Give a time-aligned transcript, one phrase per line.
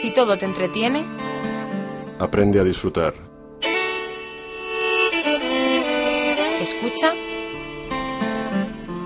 [0.00, 1.04] Si todo te entretiene,
[2.18, 3.14] Aprende a disfrutar.
[6.60, 7.14] escucha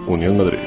[0.07, 0.59] Unión Madrid.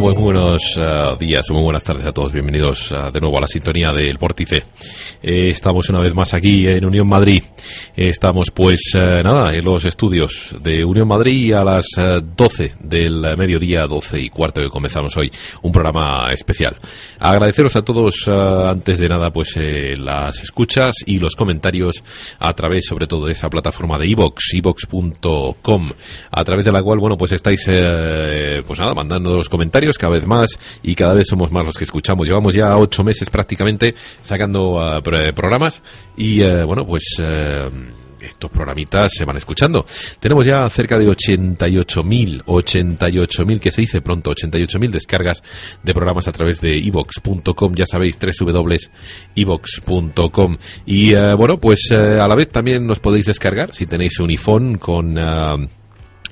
[0.00, 2.32] Pues muy buenos eh, días muy buenas tardes a todos.
[2.32, 4.62] Bienvenidos eh, de nuevo a la sintonía del Vórtice.
[5.20, 7.42] Eh, estamos una vez más aquí en Unión Madrid.
[8.00, 13.36] Estamos, pues, eh, nada, en los estudios de Unión Madrid a las eh, 12 del
[13.36, 15.28] mediodía, 12 y cuarto que comenzamos hoy.
[15.62, 16.76] Un programa especial.
[17.18, 18.30] Agradeceros a todos, eh,
[18.68, 22.04] antes de nada, pues, eh, las escuchas y los comentarios
[22.38, 25.90] a través, sobre todo, de esa plataforma de iVox, iVox.com,
[26.30, 30.24] a través de la cual, bueno, pues estáis, pues nada, mandando los comentarios cada vez
[30.24, 32.28] más y cada vez somos más los que escuchamos.
[32.28, 35.82] Llevamos ya ocho meses prácticamente sacando pro- programas
[36.16, 37.02] y, bueno, pues...
[38.28, 39.84] eh, estos programitas se van escuchando.
[40.20, 45.42] Tenemos ya cerca de 88.000, 88.000 que se dice pronto, 88.000 descargas
[45.82, 48.88] de programas a través de ivox.com, ya sabéis, www.ivox.com.
[50.86, 54.30] Y eh, bueno, pues eh, a la vez también nos podéis descargar si tenéis un
[54.30, 55.18] iPhone con...
[55.18, 55.56] ah,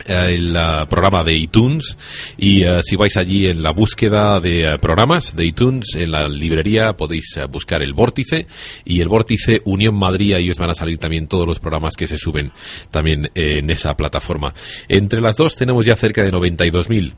[0.07, 1.97] el ah, programa de iTunes.
[2.37, 6.93] Y ah, si vais allí en la búsqueda de programas de iTunes en la librería
[6.93, 8.47] podéis buscar el Vórtice.
[8.85, 12.07] Y el Vórtice Unión Madrid y os van a salir también todos los programas que
[12.07, 12.53] se suben
[12.91, 14.55] también eh, en esa plataforma.
[14.89, 17.13] Entre las dos tenemos ya cerca de 92.000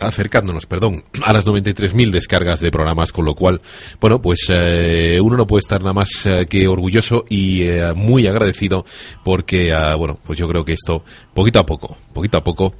[0.00, 3.60] acercándonos, perdón, a las 93.000 descargas de programas, con lo cual,
[4.00, 8.26] bueno, pues eh, uno no puede estar nada más eh, que orgulloso y eh, muy
[8.26, 8.84] agradecido
[9.22, 12.74] porque, ah, bueno, pues yo creo que esto, poquito a poco, poquito a poco,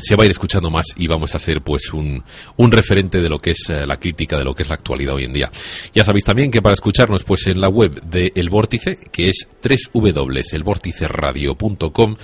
[0.00, 2.22] se va a ir escuchando más y vamos a ser pues un,
[2.70, 5.24] referente de lo que es eh, la crítica de lo que es la actualidad hoy
[5.24, 5.50] en día.
[5.92, 9.48] Ya sabéis también que para escucharnos pues en la web de El Vórtice, que es
[9.92, 12.16] www.elvórticeradio.com,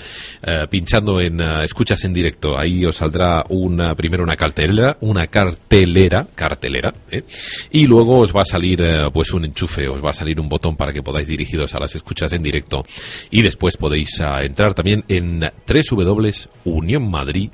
[0.43, 5.27] eh, pinchando en eh, escuchas en directo, ahí os saldrá una primero una cartelera, una
[5.27, 7.25] cartelera, cartelera, ¿eh?
[7.73, 10.49] y luego os va a salir eh, pues un enchufe, os va a salir un
[10.49, 12.85] botón para que podáis dirigiros a las escuchas en directo
[13.31, 17.51] y después podéis entrar también en www.unionmadrid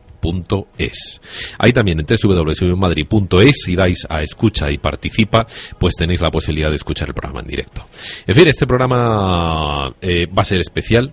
[0.79, 1.21] es.
[1.59, 5.47] Ahí también en www.madrid.es si dais a escucha y participa,
[5.79, 7.87] pues tenéis la posibilidad de escuchar el programa en directo.
[8.27, 11.13] En fin, este programa eh, va a ser especial.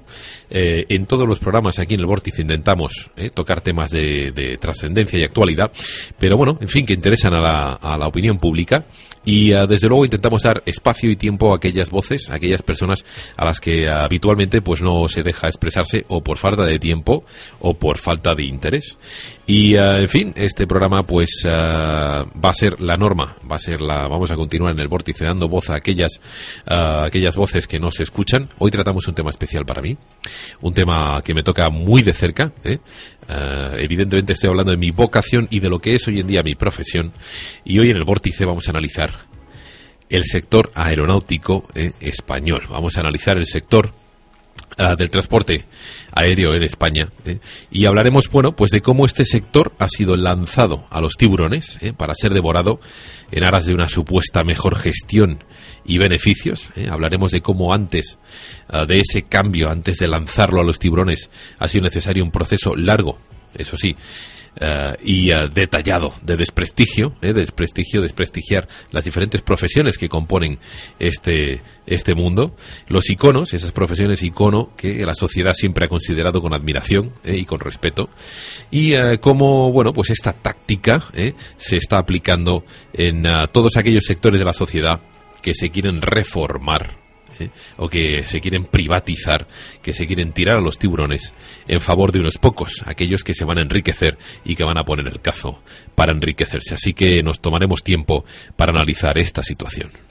[0.49, 4.55] Eh, en todos los programas aquí en el Vórtice intentamos eh, tocar temas de, de
[4.55, 5.71] trascendencia y actualidad,
[6.17, 8.85] pero bueno, en fin, que interesan a la, opinión pública
[9.25, 13.03] y ah, desde luego intentamos dar espacio y tiempo a aquellas voces, a aquellas personas
[13.35, 17.25] a las que habitualmente pues no se deja expresarse o por falta de tiempo
[17.59, 18.96] o por falta de interés.
[19.45, 23.59] Y ah, en fin, este programa pues ah, va a ser la norma, va a
[23.59, 26.19] ser la vamos a continuar en el vórtice dando voz a aquellas
[26.67, 28.49] ah, aquellas voces que no se escuchan.
[28.59, 29.97] Hoy tratamos un tema especial para mí,
[30.61, 32.79] un tema que me toca muy de cerca, ¿eh?
[33.29, 36.55] Evidentemente estoy hablando de mi vocación y de lo que es hoy en día mi
[36.55, 37.11] profesión
[37.65, 39.27] y hoy en el vórtice vamos a analizar
[40.09, 42.63] el sector aeronáutico eh, español.
[42.69, 43.93] Vamos a analizar el sector
[44.77, 45.65] del transporte
[46.11, 47.39] aéreo en España eh,
[47.71, 51.93] y hablaremos bueno pues de cómo este sector ha sido lanzado a los tiburones eh,
[51.93, 52.79] para ser devorado
[53.31, 55.43] en aras de una supuesta mejor gestión
[55.83, 56.87] y beneficios eh.
[56.91, 58.19] hablaremos de cómo antes
[58.69, 62.75] ah, de ese cambio antes de lanzarlo a los tiburones ha sido necesario un proceso
[62.75, 63.17] largo
[63.55, 63.95] eso sí
[64.55, 70.59] eh, y eh, detallado de desprestigio, de desprestigio, desprestigiar las diferentes profesiones que componen
[70.99, 72.55] este, este mundo,
[72.87, 77.59] los iconos, esas profesiones icono que la sociedad siempre ha considerado con admiración y con
[77.59, 78.09] respeto,
[78.71, 81.03] y cómo, bueno, pues esta táctica
[81.55, 82.63] se está aplicando
[82.93, 85.01] en todos aquellos sectores de la sociedad
[85.41, 87.06] que se quieren reformar
[87.77, 89.47] o que se quieren privatizar,
[89.81, 91.33] que se quieren tirar a los tiburones
[91.67, 94.83] en favor de unos pocos, aquellos que se van a enriquecer y que van a
[94.83, 95.61] poner el cazo
[95.95, 96.75] para enriquecerse.
[96.75, 98.25] Así que nos tomaremos tiempo
[98.55, 100.06] para analizar esta situación.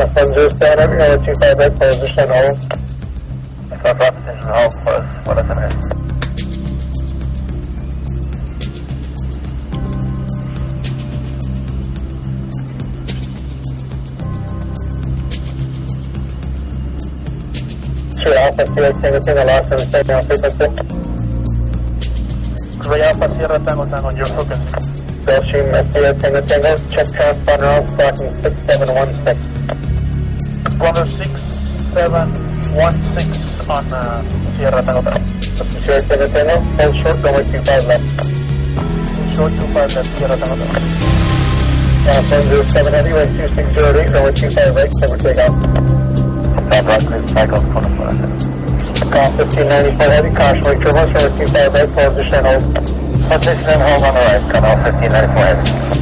[0.00, 2.56] Up, you're 258 position hold.
[3.82, 5.56] South position hold plus, what is it?
[18.22, 20.66] Three Alpha Sierra Tango Tango lost in the on frequency.
[22.82, 24.60] Three Alpha Sierra Tango Tango, your focus.
[25.26, 29.59] Gulfstream Sierra Tango Tango, check transponder off, blocking 6716.
[30.80, 34.24] 16716 on uh,
[34.56, 35.20] Sierra Tango Tango.
[35.84, 38.00] Sierra Tango Tango, hold short, go with 25 left.
[39.36, 40.80] Short 25 left, Sierra Tango Tango.
[42.00, 42.24] Uh,
[44.80, 45.52] right, cover takeoff.
[46.70, 47.60] Top right, clear, cycle
[49.12, 52.40] Call 1594 heavy, caution, wait, turbo, short 25 right, hold position,
[54.00, 56.00] on the right, cut off 1594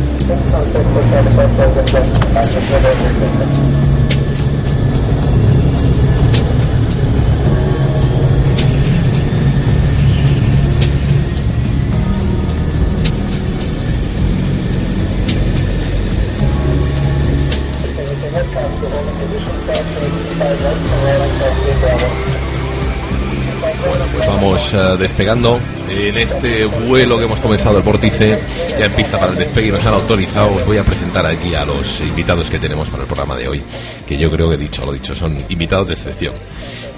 [24.72, 25.58] eh, despegando
[25.90, 28.38] en este vuelo que hemos comenzado el vórtice,
[28.78, 30.54] ya en pista para el despegue y nos han autorizado.
[30.54, 33.62] Os voy a presentar aquí a los invitados que tenemos para el programa de hoy,
[34.06, 36.34] que yo creo que he dicho, lo dicho, son invitados de excepción.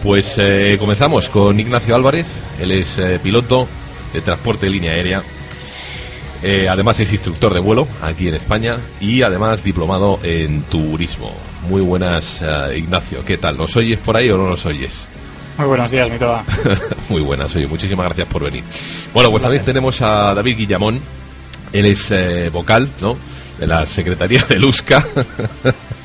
[0.03, 2.27] Pues eh, comenzamos con Ignacio Álvarez,
[2.61, 3.69] él es eh, piloto
[4.13, 5.23] de transporte de línea aérea.
[6.69, 11.33] además es instructor de vuelo aquí en España y además diplomado en turismo.
[11.69, 12.43] Muy buenas,
[12.75, 13.25] Ignacio.
[13.25, 13.57] ¿Qué tal?
[13.57, 15.07] ¿Nos oyes por ahí o no nos oyes?
[15.61, 16.43] Muy buenos días, mi toda.
[17.11, 18.65] Muy buenas, oye, muchísimas gracias por venir.
[19.13, 20.99] Bueno, pues también tenemos a David Guillamón,
[21.71, 23.19] él es eh, vocal, ¿no?
[23.59, 25.07] De la Secretaría de Luzca.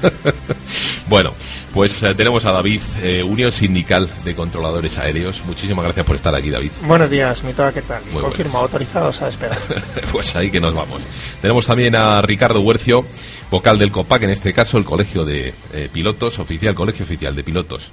[1.08, 1.32] bueno,
[1.74, 5.42] pues eh, tenemos a David, eh, Unión Sindical de Controladores Aéreos.
[5.46, 6.72] Muchísimas gracias por estar aquí, David.
[6.82, 8.02] Buenos días, mi toda, ¿qué tal?
[8.12, 9.60] Confirmo, autorizados a esperar.
[10.12, 11.02] pues ahí que nos vamos.
[11.42, 13.06] Tenemos también a Ricardo Huercio,
[13.50, 15.54] vocal del COPAC, en este caso el Colegio de
[15.92, 17.92] Pilotos, oficial, Colegio Oficial de Pilotos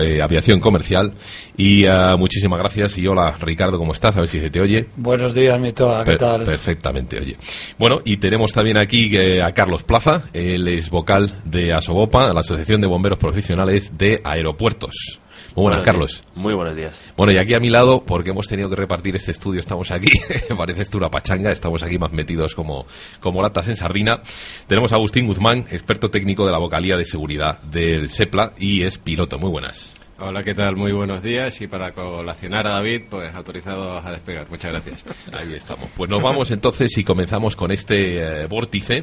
[0.00, 1.12] eh, aviación comercial.
[1.56, 2.96] Y uh, muchísimas gracias.
[2.98, 4.16] Y hola, Ricardo, ¿cómo estás?
[4.16, 4.86] A ver si se te oye.
[4.96, 6.44] Buenos días, Mitoa, ¿qué tal?
[6.44, 7.36] Perfectamente, oye.
[7.78, 12.40] Bueno, y tenemos también aquí eh, a Carlos Plaza, él es vocal de ASOBOPA, la
[12.40, 15.21] Asociación de Bomberos Profesionales de Aeropuertos.
[15.54, 16.24] Muy buenas, Carlos.
[16.34, 17.02] Muy buenos días.
[17.16, 20.10] Bueno, y aquí a mi lado, porque hemos tenido que repartir este estudio, estamos aquí,
[20.56, 22.86] parece esto una pachanga, estamos aquí más metidos como,
[23.20, 24.22] como latas en sardina.
[24.66, 28.98] Tenemos a Agustín Guzmán, experto técnico de la vocalía de seguridad del SEPLA y es
[28.98, 29.38] piloto.
[29.38, 30.01] Muy buenas.
[30.24, 30.76] Hola, ¿qué tal?
[30.76, 31.60] Muy buenos días.
[31.62, 34.48] Y para colacionar a David, pues autorizados a despegar.
[34.48, 35.04] Muchas gracias.
[35.32, 35.90] Ahí estamos.
[35.96, 39.02] Pues nos vamos entonces y comenzamos con este eh, vórtice.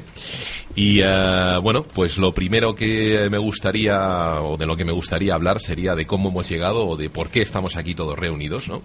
[0.75, 5.33] Y eh, bueno, pues lo primero que me gustaría, o de lo que me gustaría
[5.33, 8.83] hablar, sería de cómo hemos llegado o de por qué estamos aquí todos reunidos, ¿no?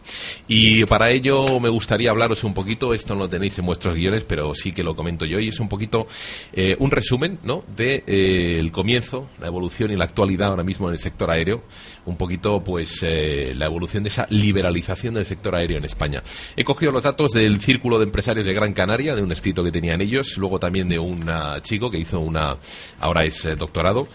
[0.49, 4.25] Y para ello me gustaría hablaros un poquito, esto no lo tenéis en vuestros guiones,
[4.25, 6.09] pero sí que lo comento yo, y es un poquito
[6.53, 7.63] eh, un resumen, ¿no?
[7.77, 11.63] De el comienzo, la evolución y la actualidad ahora mismo en el sector aéreo
[12.07, 16.23] un poquito pues eh, la evolución de esa liberalización del sector aéreo en España.
[16.57, 19.73] He cogido los datos del Círculo de Empresarios de Gran Canaria, de un escrito que
[19.73, 21.29] tenían ellos, luego también de un
[21.63, 22.57] chico que hizo una,
[23.01, 24.09] ahora es eh, doctorado,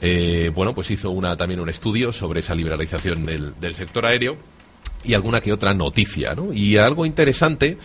[0.00, 4.36] eh, bueno, pues hizo una, también un estudio sobre esa liberalización del, del sector aéreo
[5.04, 6.52] y alguna que otra noticia, ¿no?
[6.52, 7.78] Y algo interesante,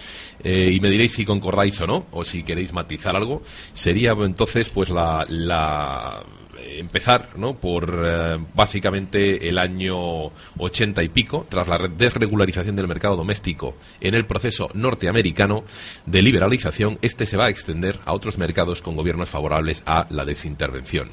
[0.43, 3.43] y me diréis si concordáis o no, o si queréis matizar algo,
[3.73, 6.23] sería entonces pues la, la
[6.59, 7.55] empezar ¿no?
[7.55, 14.15] por eh, básicamente el año 80 y pico, tras la desregularización del mercado doméstico en
[14.15, 15.63] el proceso norteamericano
[16.05, 20.25] de liberalización, este se va a extender a otros mercados con gobiernos favorables a la
[20.25, 21.11] desintervención.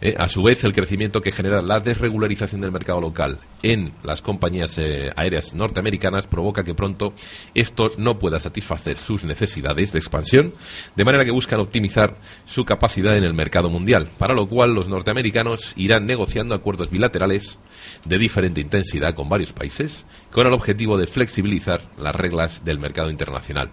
[0.00, 4.22] Eh, a su vez, el crecimiento que genera la desregularización del mercado local en las
[4.22, 7.14] compañías eh, aéreas norteamericanas provoca que pronto
[7.54, 10.52] esto no pueda satisfacer sus necesidades de expansión,
[10.96, 14.88] de manera que buscan optimizar su capacidad en el mercado mundial, para lo cual los
[14.88, 17.58] norteamericanos irán negociando acuerdos bilaterales
[18.04, 23.10] de diferente intensidad con varios países, con el objetivo de flexibilizar las reglas del mercado
[23.10, 23.70] internacional,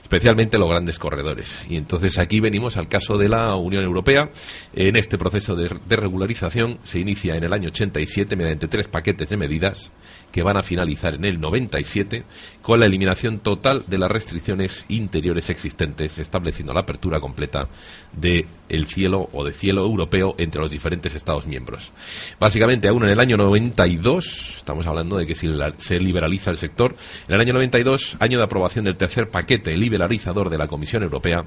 [0.00, 1.64] especialmente los grandes corredores.
[1.68, 4.30] Y entonces aquí venimos al caso de la Unión Europea.
[4.74, 9.28] En este proceso de, de regularización se inicia en el año 87 mediante tres paquetes
[9.28, 9.90] de medidas
[10.32, 12.24] que van a finalizar en el 97
[12.62, 17.68] con la eliminación total de las restricciones interiores existentes, estableciendo la apertura completa
[18.12, 21.90] del el cielo o de cielo europeo entre los diferentes Estados miembros.
[22.38, 26.94] Básicamente, aún en el año 92, estamos hablando de que si se liberaliza el sector,
[27.26, 31.44] en el año 92, año de aprobación del tercer paquete liberalizador de la Comisión Europea,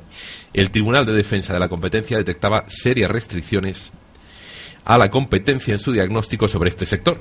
[0.54, 3.92] el Tribunal de Defensa de la Competencia detectaba serias restricciones
[4.84, 7.20] a la competencia en su diagnóstico sobre este sector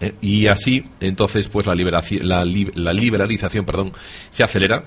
[0.00, 3.92] eh, y así, entonces, pues la, la, liberalización perdón,
[4.30, 4.84] se acelera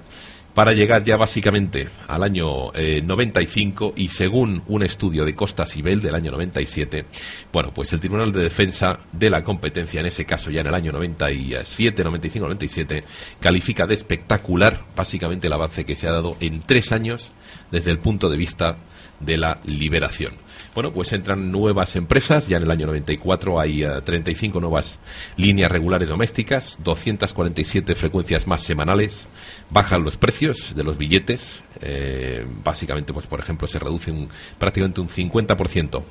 [0.54, 6.02] para llegar ya básicamente al año 95 eh, y según un estudio de Costa Sibel
[6.02, 7.06] del año 97,
[7.54, 10.74] bueno, pues el Tribunal de Defensa de la Competencia, en ese caso ya en el
[10.74, 13.04] año 97, 95, 97,
[13.40, 17.32] califica de espectacular básicamente el avance que se ha dado en tres años
[17.72, 18.78] desde el punto de vista
[19.20, 20.34] de la liberación.
[20.74, 25.00] Bueno, pues entran nuevas empresas, ya en el año 94 hay 35 eh, nuevas
[25.38, 29.28] líneas regulares domésticas, 247 frecuencias más semanales,
[29.70, 35.02] bajan los precios de los billetes, eh, básicamente, pues por ejemplo, se reduce un, prácticamente
[35.02, 36.04] un 50%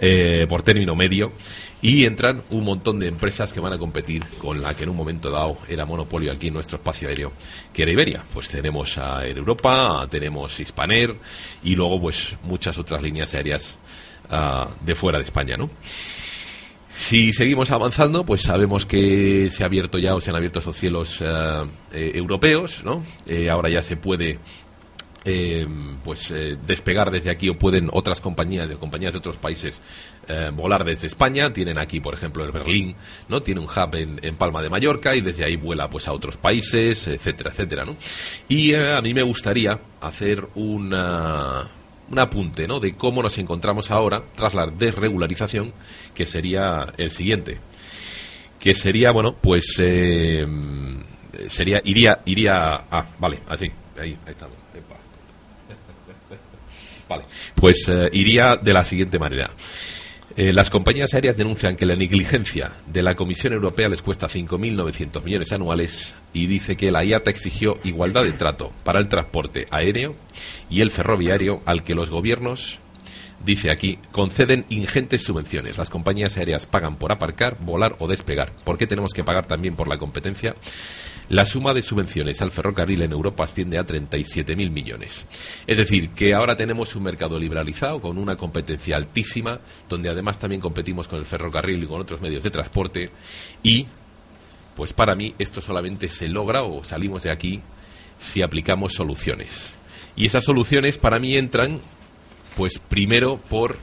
[0.00, 1.32] eh, por término medio.
[1.80, 4.96] Y entran un montón de empresas que van a competir con la que en un
[4.96, 7.32] momento dado era monopolio aquí en nuestro espacio aéreo,
[7.72, 8.24] que era Iberia.
[8.32, 11.14] Pues tenemos a Europa, tenemos Hispaner
[11.62, 13.78] y luego pues muchas otras líneas aéreas
[14.28, 15.70] de fuera de España, ¿no?
[16.88, 20.76] Si seguimos avanzando, pues sabemos que se ha abierto ya o se han abierto esos
[20.76, 23.04] cielos uh, eh, europeos, ¿no?
[23.26, 24.38] Eh, ahora ya se puede
[25.24, 25.66] eh,
[26.04, 29.80] pues eh, despegar desde aquí o pueden otras compañías de compañías de otros países
[30.26, 32.94] eh, volar desde España tienen aquí por ejemplo el Berlín
[33.28, 36.12] no tiene un hub en, en, Palma de Mallorca y desde ahí vuela pues a
[36.12, 37.96] otros países etcétera etcétera no
[38.48, 41.68] y eh, a mí me gustaría hacer una
[42.10, 42.80] un apunte ¿no?
[42.80, 45.72] de cómo nos encontramos ahora tras la desregularización,
[46.14, 47.58] que sería el siguiente.
[48.58, 50.44] Que sería, bueno, pues eh,
[51.48, 54.56] sería, iría, iría, ah, vale, así, ahí, ahí estamos.
[57.08, 57.24] Vale,
[57.54, 59.50] pues eh, iría de la siguiente manera.
[60.40, 65.24] Eh, las compañías aéreas denuncian que la negligencia de la Comisión Europea les cuesta 5.900
[65.24, 70.14] millones anuales y dice que la IATA exigió igualdad de trato para el transporte aéreo
[70.70, 72.78] y el ferroviario al que los gobiernos
[73.44, 75.76] dice aquí, conceden ingentes subvenciones.
[75.76, 78.52] Las compañías aéreas pagan por aparcar, volar o despegar.
[78.64, 80.54] ¿Por qué tenemos que pagar también por la competencia?
[81.30, 85.26] La suma de subvenciones al ferrocarril en Europa asciende a 37.000 millones.
[85.66, 90.62] Es decir, que ahora tenemos un mercado liberalizado con una competencia altísima, donde además también
[90.62, 93.10] competimos con el ferrocarril y con otros medios de transporte.
[93.62, 93.86] Y,
[94.74, 97.60] pues para mí, esto solamente se logra o salimos de aquí
[98.18, 99.74] si aplicamos soluciones.
[100.16, 101.80] Y esas soluciones para mí entran,
[102.56, 103.76] pues primero por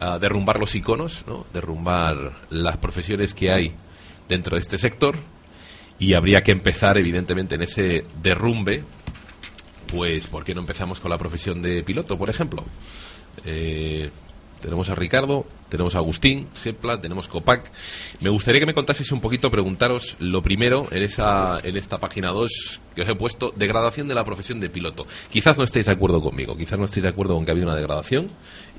[0.00, 1.44] uh, derrumbar los iconos, ¿no?
[1.52, 3.72] derrumbar las profesiones que hay
[4.28, 5.18] dentro de este sector
[5.98, 8.84] y habría que empezar, evidentemente, en ese derrumbe,
[9.88, 12.64] pues, ¿por qué no empezamos con la profesión de piloto, por ejemplo?
[13.44, 14.10] Eh,
[14.60, 17.70] tenemos a Ricardo, tenemos a Agustín, Sepla, tenemos Copac.
[18.20, 22.30] Me gustaría que me contaseis un poquito, preguntaros lo primero en, esa, en esta página
[22.30, 25.06] 2 que os he puesto, degradación de la profesión de piloto.
[25.30, 27.68] Quizás no estéis de acuerdo conmigo, quizás no estéis de acuerdo con que ha habido
[27.68, 28.28] una degradación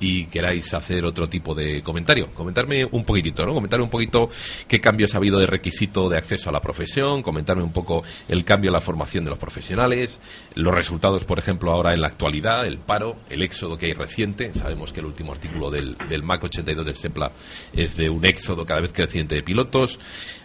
[0.01, 2.27] y queráis hacer otro tipo de comentario.
[2.33, 3.53] Comentarme un poquitito, ¿no?
[3.53, 4.29] Comentarme un poquito
[4.67, 8.43] qué cambios ha habido de requisito de acceso a la profesión, comentarme un poco el
[8.43, 10.19] cambio en la formación de los profesionales,
[10.53, 14.53] los resultados, por ejemplo, ahora en la actualidad, el paro, el éxodo que hay reciente.
[14.53, 17.31] Sabemos que el último artículo del, del MAC 82 del SEPLA
[17.73, 19.99] es de un éxodo cada vez creciente de pilotos.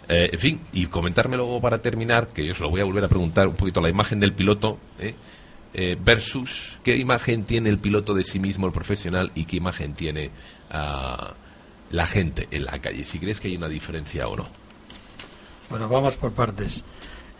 [0.07, 3.07] Eh, en fin, y comentarme luego para terminar, que os lo voy a volver a
[3.07, 5.15] preguntar un poquito, la imagen del piloto ¿eh?
[5.73, 9.93] Eh, versus qué imagen tiene el piloto de sí mismo, el profesional, y qué imagen
[9.93, 10.29] tiene
[10.71, 11.33] uh,
[11.91, 13.03] la gente en la calle.
[13.03, 14.47] Si crees que hay una diferencia o no.
[15.69, 16.83] Bueno, vamos por partes.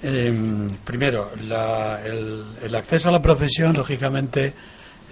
[0.02, 4.54] Em, primero, la, el, el, acceso a la profesión, lógicamente,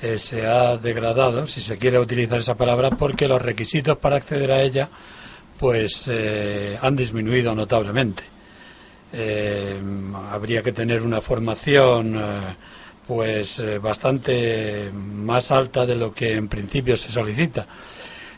[0.04, 4.52] eh, se ha degradado, si se quiere utilizar esa palabra, porque los requisitos para acceder
[4.52, 4.90] a ella
[5.58, 8.24] pues eh, han disminuido notablemente.
[9.14, 9.80] Eh,
[10.30, 12.22] habría que tener una formación
[13.08, 17.66] pues bastante más alta de lo que en principio se solicita.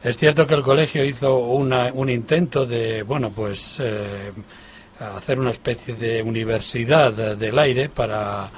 [0.03, 3.81] Es cierto que el colegio hizo un intento de, bueno, pues
[5.00, 8.51] hacer una especie de universidad del aire para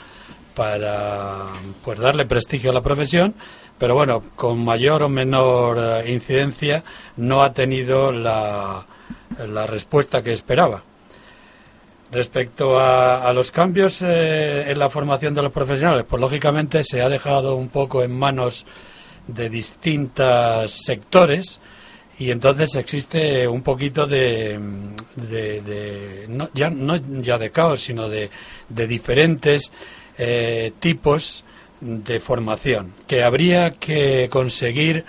[0.57, 3.35] para pues darle prestigio a la profesión,
[3.77, 6.83] pero bueno, con mayor o menor eh, incidencia
[7.15, 8.83] no ha tenido la,
[9.37, 10.81] la respuesta que esperaba.
[12.11, 17.09] Respecto a, los cambios eh, en la formación de los profesionales, pues lógicamente se ha
[17.09, 18.65] dejado un poco en manos
[19.27, 21.59] de distintos sectores
[22.17, 24.57] y entonces existe un poquito de,
[25.17, 28.31] de, no, ya, no ya de caos, sino de,
[28.69, 29.71] de diferentes
[30.17, 31.43] eh, tipos
[31.79, 35.05] de formación que habría que conseguir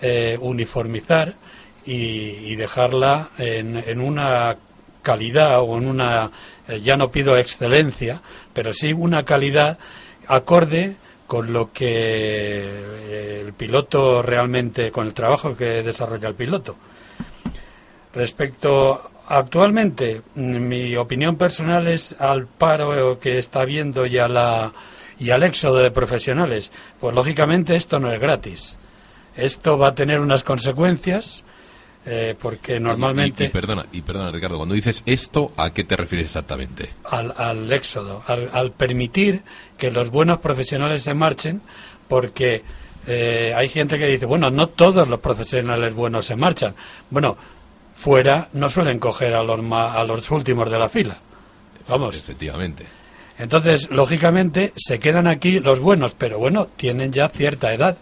[0.00, 1.34] eh, uniformizar
[1.84, 4.56] y, dejarla en, una
[5.02, 6.30] calidad o en una,
[6.68, 9.78] eh, ya no pido excelencia, pero sí una calidad
[10.28, 10.94] acorde
[11.26, 16.76] con lo que el piloto realmente, con el trabajo que desarrolla el piloto.
[18.12, 24.72] Respecto Actualmente, mi opinión personal es al paro que está habiendo y, la,
[25.18, 26.70] y al éxodo de profesionales.
[27.00, 28.76] Pues lógicamente esto no es gratis.
[29.36, 31.44] Esto va a tener unas consecuencias.
[32.04, 33.44] Eh, porque normalmente...
[33.44, 36.90] Y, perdona, y perdona, Ricardo, cuando dices esto, ¿a qué te refieres exactamente?
[37.04, 39.42] Al, éxodo, al, permitir
[39.78, 41.62] que los buenos profesionales se marchen,
[42.08, 42.64] porque
[43.06, 46.74] eh, hay gente que dice, bueno, no todos los profesionales buenos se marchan.
[47.08, 47.36] Bueno,
[47.94, 51.18] fuera no suelen coger a los, a los últimos de la fila.
[51.88, 52.16] Vamos.
[52.16, 52.86] Efectivamente.
[53.38, 57.96] Entonces, lógicamente, se quedan aquí los buenos, pero bueno, tienen ya cierta edad.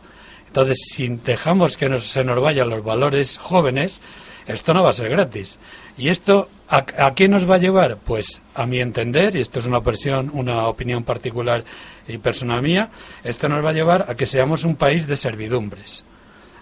[0.46, 4.00] Entonces, si dejamos que se nos vayan los valores jóvenes,
[4.46, 5.58] esto no va a ser gratis.
[5.96, 7.98] ¿Y esto a, a, qué nos va a llevar?
[7.98, 11.64] Pues, a mi entender, y esto es una, opinión, una opinión particular
[12.08, 12.90] y personal mía,
[13.22, 16.04] esto nos va a llevar a que seamos un país de servidumbres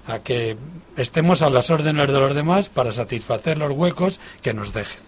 [0.08, 0.56] a que
[0.96, 5.02] estemos a las órdenes de los demás para satisfacer los huecos que nos dejen.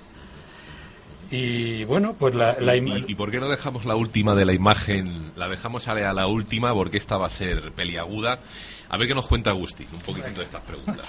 [1.30, 5.32] Y bueno, pues la, ¿Y, por qué no dejamos la última de la imagen?
[5.36, 8.40] La dejamos a la última porque esta va a ser peliaguda.
[8.88, 11.06] A ver qué nos cuenta Agustín un poquito de estas preguntas.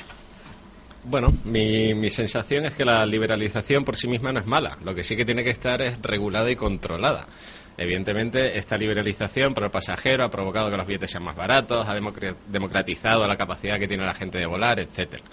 [1.04, 4.78] Bueno, mi, mi sensación es que la liberalización por sí misma no es mala.
[4.86, 7.26] Lo que sí que tiene que estar es regulada y controlada.
[7.78, 11.96] Evidentemente, esta liberalización para el pasajero ha provocado que los billetes sean más baratos, ha
[12.48, 15.24] democratizado la capacidad que tiene la gente de volar, etcétera.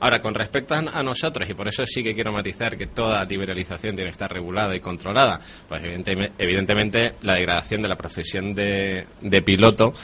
[0.00, 3.94] Ahora, con respecto a nosotros, y por eso sí que quiero matizar que toda liberalización
[3.94, 9.94] tiene que estar regulada y controlada, pues evidentemente, la degradación de la profesión de piloto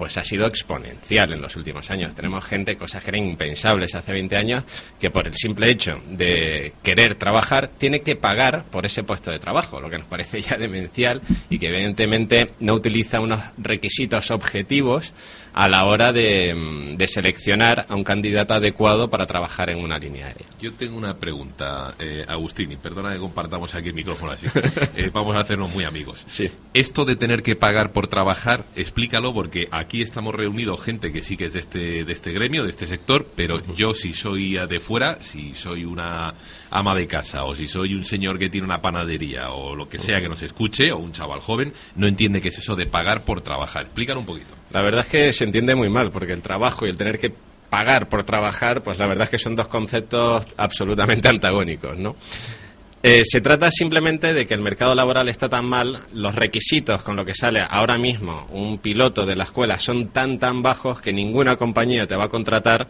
[0.00, 2.14] pues ha sido exponencial en los últimos años.
[2.14, 4.64] Tenemos gente, cosas que eran impensables hace 20 años,
[4.98, 9.38] que por el simple hecho de querer trabajar, tiene que pagar por ese puesto de
[9.38, 15.12] trabajo, lo que nos parece ya demencial y que evidentemente no utiliza unos requisitos objetivos
[15.60, 20.46] a la hora de, seleccionar a un candidato adecuado para trabajar en una línea aérea.
[20.58, 24.46] Yo tengo una pregunta, eh, Agustín, y perdona que compartamos aquí el micrófono así.
[24.96, 26.22] Eh, vamos a hacernos muy amigos.
[26.24, 26.48] Sí.
[26.72, 31.36] Esto de tener que pagar por trabajar, explícalo, porque aquí estamos reunidos gente que sí
[31.36, 34.80] que es de este, de este gremio, de este sector, pero yo si soy de
[34.80, 36.32] fuera, si soy una
[36.70, 39.98] ama de casa o si soy un señor que tiene una panadería o lo que
[39.98, 43.24] sea que nos escuche o un chaval joven, no entiende qué es eso de pagar
[43.24, 43.82] por trabajar.
[43.82, 44.54] Explícalo un poquito.
[44.70, 47.32] La verdad es que se entiende muy mal, porque el trabajo y el tener que
[47.68, 52.16] pagar por trabajar, pues la verdad es que son dos conceptos absolutamente antagónicos, ¿no?
[53.02, 57.16] Eh, se trata simplemente de que el mercado laboral está tan mal, los requisitos con
[57.16, 61.10] lo que sale ahora mismo un piloto de la escuela son tan tan bajos que
[61.10, 62.88] ninguna compañía te va a contratar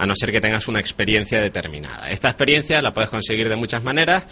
[0.00, 2.08] a no ser que tengas una experiencia determinada.
[2.08, 4.26] Esta experiencia la puedes conseguir de muchas maneras.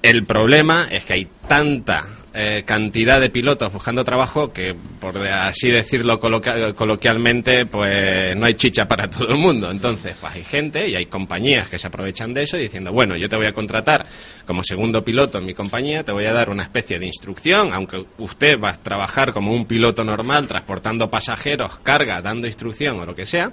[0.00, 5.70] El problema es que hay tanta eh, cantidad de pilotos buscando trabajo que, por así
[5.70, 9.72] decirlo coloquialmente, pues no hay chicha para todo el mundo.
[9.72, 13.28] Entonces, pues hay gente y hay compañías que se aprovechan de eso diciendo, bueno, yo
[13.28, 14.06] te voy a contratar
[14.46, 18.04] como segundo piloto en mi compañía, te voy a dar una especie de instrucción, aunque
[18.18, 23.16] usted va a trabajar como un piloto normal, transportando pasajeros, carga, dando instrucción o lo
[23.16, 23.50] que sea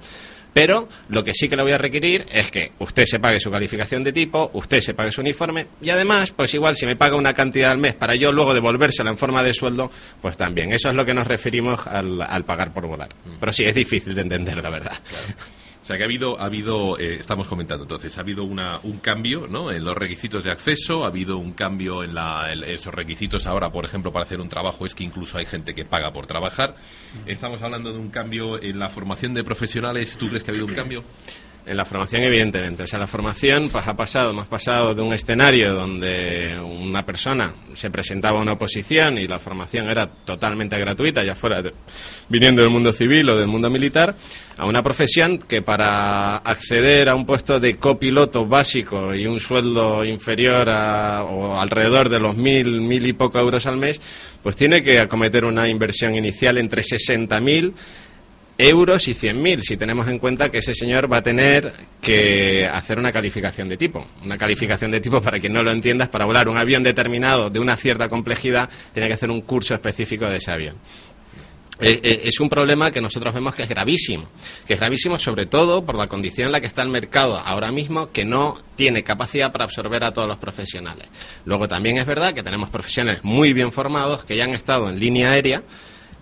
[0.59, 3.49] pero lo que sí que le voy a requerir es que usted se pague su
[3.49, 7.15] calificación de tipo, usted se pague su uniforme y además, pues igual si me paga
[7.15, 9.89] una cantidad al mes para yo luego devolvérsela en forma de sueldo,
[10.21, 10.73] pues también.
[10.73, 13.07] Eso es lo que nos referimos al, pagar por volar.
[13.07, 13.39] Mm.
[13.39, 14.99] Pero sí, es difícil de entender, la verdad.
[15.89, 19.47] Sea que ha habido, ha habido eh, estamos comentando entonces, ha habido una, un cambio
[19.47, 19.71] ¿no?
[19.71, 23.71] en los requisitos de acceso, ha habido un cambio en, la, en esos requisitos ahora,
[23.71, 26.75] por ejemplo, para hacer un trabajo es que incluso hay gente que paga por trabajar.
[27.25, 30.15] Estamos hablando de un cambio en la formación de profesionales.
[30.17, 31.03] ¿Tú crees que ha habido un cambio?
[31.69, 32.81] En la formación, evidentemente.
[32.81, 37.53] O sea, la formación pues, ha pasado, hemos pasado de un escenario donde una persona
[37.73, 41.61] se presentaba a una oposición y la formación era totalmente gratuita, ya fuera
[42.27, 44.15] viniendo del mundo civil o del mundo militar,
[44.57, 50.03] a una profesión que para acceder a un puesto de copiloto básico y un sueldo
[50.03, 54.01] inferior a, o alrededor de los mil, mil y poco euros al mes,
[54.41, 57.73] pues tiene que acometer una inversión inicial entre 60.000
[58.59, 62.99] euros y 100.000, si tenemos en cuenta que ese señor va a tener que hacer
[62.99, 64.05] una calificación de tipo.
[64.21, 67.59] Una calificación de tipo, para quien no lo entiendas, para volar un avión determinado de
[67.59, 70.75] una cierta complejidad, tiene que hacer un curso específico de ese avión.
[71.79, 74.27] Eh, eh, es un problema que nosotros vemos que es gravísimo,
[74.67, 77.71] que es gravísimo sobre todo por la condición en la que está el mercado ahora
[77.71, 81.07] mismo, que no tiene capacidad para absorber a todos los profesionales.
[81.45, 84.99] Luego también es verdad que tenemos profesionales muy bien formados que ya han estado en
[84.99, 85.63] línea aérea,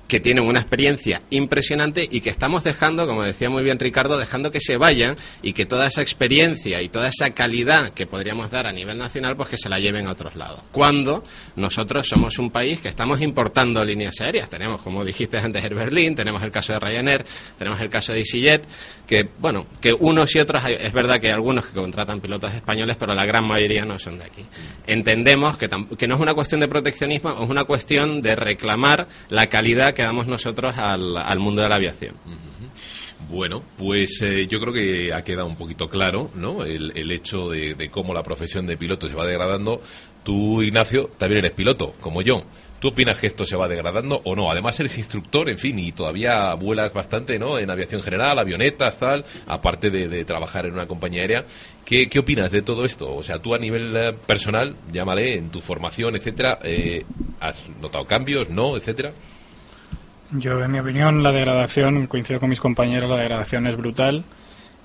[0.08, 4.52] que tienen una experiencia impresionante y que estamos dejando, como decía muy bien Ricardo, dejando
[4.52, 8.67] que se vayan y que toda esa experiencia y toda esa calidad que podríamos dar
[8.67, 10.63] a nivel nacional, pues que se la lleven a otros lados.
[10.72, 11.24] Cuando
[11.56, 14.50] nosotros somos un país que estamos importando líneas aéreas.
[14.50, 17.26] Tenemos, como dijiste antes, Air Berlin, tenemos el caso de Ryanair,
[17.58, 18.63] tenemos el caso de EasyJet,
[19.06, 22.96] que, bueno, que unos y otros, es verdad que hay algunos que contratan pilotos españoles,
[23.00, 24.46] pero la gran mayoría no son de aquí.
[24.86, 29.48] Entendemos que, que no es una cuestión de proteccionismo, es una cuestión de reclamar la
[29.48, 32.13] calidad que damos nosotros al, mundo de la aviación.
[33.31, 36.63] Bueno, pues eh, yo creo que ha quedado un poquito claro ¿no?
[36.63, 39.81] el, hecho de, de, cómo la profesión de piloto se va degradando.
[40.23, 42.43] Tú, Ignacio, también eres piloto, como yo.
[42.79, 44.51] ¿Tú opinas que esto se va degradando o no?
[44.51, 47.57] Además eres instructor, en fin, y todavía vuelas bastante, ¿no?
[47.57, 51.43] En aviación general, avionetas, tal, aparte de, trabajar en una compañía aérea.
[51.83, 53.15] ¿Qué, ¿Qué, opinas de todo esto?
[53.15, 57.03] O sea, tú a nivel eh, personal, llámale, en tu formación, etcétera, eh,
[57.39, 59.12] ¿has notado cambios, no, etcétera?
[60.31, 64.25] Yo, en mi opinión, la degradación, coincido con mis compañeros, la degradación es brutal.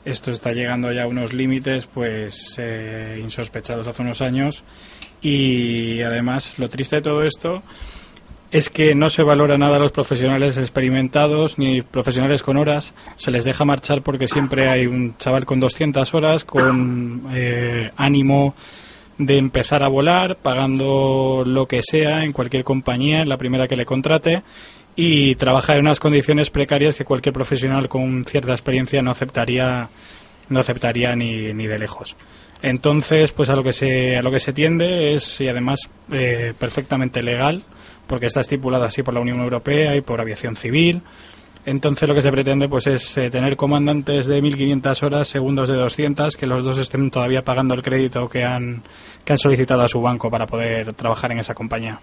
[0.04, 4.62] Esto está llegando ya a unos límites, pues, eh, insospechados hace unos años.
[5.20, 7.62] Y además, lo triste de todo esto
[8.52, 12.94] es que no se valora nada a los profesionales experimentados ni profesionales con horas.
[13.16, 18.54] Se les deja marchar porque siempre hay un chaval con 200 horas, con eh, ánimo
[19.18, 23.76] de empezar a volar, pagando lo que sea en cualquier compañía, en la primera que
[23.76, 24.42] le contrate
[24.96, 29.88] y trabajar en unas condiciones precarias que cualquier profesional con cierta experiencia no aceptaría
[30.48, 32.16] no aceptaría ni, ni de lejos.
[32.62, 36.54] Entonces, pues a lo que se a lo que se tiende es y además eh,
[36.58, 37.62] perfectamente legal,
[38.06, 41.02] porque está estipulado así por la Unión Europea y por aviación civil.
[41.64, 45.76] Entonces lo que se pretende pues es eh, tener comandantes de 1500 horas, segundos de
[45.76, 48.82] 200, que los dos estén todavía pagando el crédito que han
[49.24, 52.00] que han solicitado a su banco para poder trabajar en esa compañía.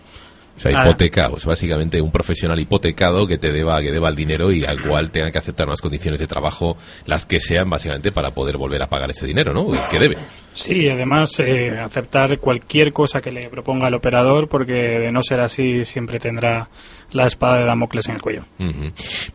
[0.59, 4.65] O sea, hipotecados, básicamente un profesional hipotecado que te deba, que deba el dinero y
[4.65, 8.57] al cual tenga que aceptar unas condiciones de trabajo, las que sean, básicamente, para poder
[8.57, 9.69] volver a pagar ese dinero, ¿no?
[9.89, 10.17] Que debe.
[10.53, 15.39] Sí, además, eh, aceptar cualquier cosa que le proponga el operador, porque de no ser
[15.39, 16.67] así, siempre tendrá
[17.11, 18.45] la espada de Damocles en el cuello.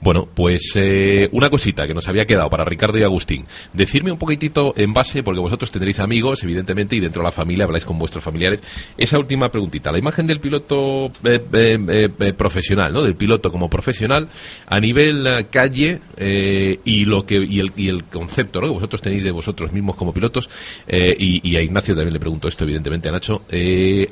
[0.01, 3.47] Bueno, pues eh, una cosita que nos había quedado para Ricardo y Agustín.
[3.73, 7.65] Decirme un poquitito en base, porque vosotros tendréis amigos, evidentemente, y dentro de la familia
[7.65, 8.63] habláis con vuestros familiares.
[8.97, 9.91] Esa última preguntita.
[9.91, 13.03] La imagen del piloto eh, eh, profesional, ¿no?
[13.03, 14.29] Del piloto como profesional
[14.67, 16.01] a nivel calle
[16.85, 18.69] y lo que y el, y el concepto ¿no?
[18.69, 20.49] que vosotros tenéis de vosotros mismos como pilotos
[20.87, 23.43] y, y, a Ignacio también le pregunto esto evidentemente a Nacho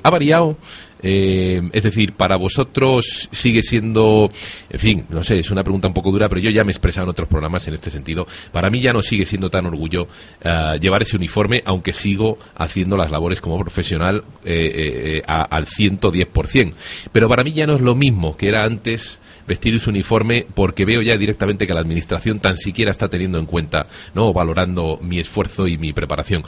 [0.02, 0.56] ha variado
[1.02, 4.28] eh, es decir, para vosotros sigue siendo,
[4.70, 6.72] en fin, no sé, es una pregunta un poco dura, pero yo ya me he
[6.72, 8.26] expresado en otros programas en este sentido.
[8.52, 10.06] Para mí ya no sigue siendo tan orgullo
[10.42, 16.74] eh, llevar ese uniforme, aunque sigo haciendo las labores como profesional eh, eh al 110%.
[17.10, 19.18] Pero para mí ya no es lo mismo que era antes
[19.52, 23.44] vestir su uniforme porque veo ya directamente que la administración tan siquiera está teniendo en
[23.44, 24.32] cuenta, ¿no?
[24.32, 26.42] valorando mi esfuerzo y mi preparación.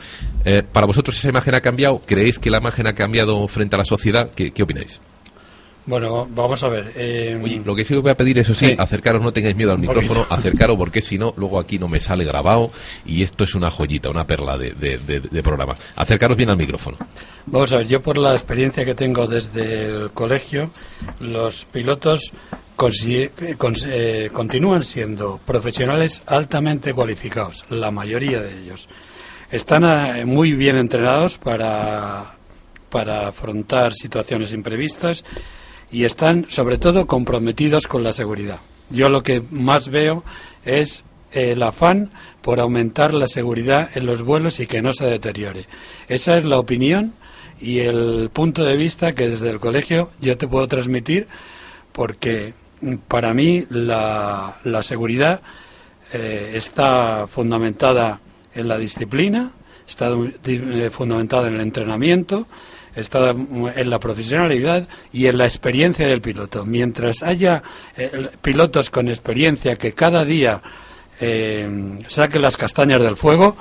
[0.44, 2.00] Eh, ¿Para vosotros esa imagen ha cambiado?
[2.06, 4.30] ¿Creéis que la imagen ha cambiado frente a la sociedad?
[4.34, 5.00] ¿Qué, opináis?
[5.86, 6.92] Bueno, vamos a ver.
[6.96, 7.60] Eh...
[7.62, 10.24] lo que sí os voy a pedir, eso sí, acercaros, no tengáis miedo al micrófono,
[10.30, 12.70] acercaros porque si no, luego aquí no me sale grabado
[13.04, 15.76] y esto es una joyita, una perla de, de, programa.
[15.94, 16.96] Acercaros bien al micrófono.
[17.44, 20.70] Vamos a ver, yo por la experiencia que tengo desde el colegio,
[21.20, 22.32] los pilotos
[23.06, 28.88] eh, eh, continúan siendo profesionales altamente cualificados, la mayoría de ellos.
[29.50, 32.36] Están eh, muy bien entrenados para,
[32.90, 35.24] para afrontar situaciones imprevistas
[35.90, 38.60] y están sobre todo comprometidos con la seguridad.
[38.90, 40.24] Yo lo que más veo
[40.64, 42.10] es el afán
[42.42, 45.66] por aumentar la seguridad en los vuelos y que no se deteriore.
[46.08, 47.14] Esa es la opinión
[47.60, 51.28] y el punto de vista que desde el colegio yo te puedo transmitir
[51.92, 52.54] porque
[53.08, 55.40] para mí la, seguridad
[56.12, 58.20] eh, está fundamentada
[58.54, 59.52] en la disciplina,
[59.86, 60.10] está
[60.44, 62.46] eh, fundamentada en el entrenamiento,
[62.94, 66.64] está en la profesionalidad y en la experiencia del piloto.
[66.64, 67.62] Mientras haya
[67.96, 70.62] eh, pilotos con experiencia que cada día
[72.08, 73.56] saquen las castañas del fuego,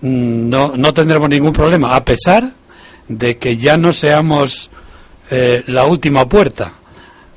[0.00, 2.52] mm, no, no tendremos ningún problema, a pesar
[3.08, 4.70] de que ya no seamos
[5.66, 6.74] la última puerta.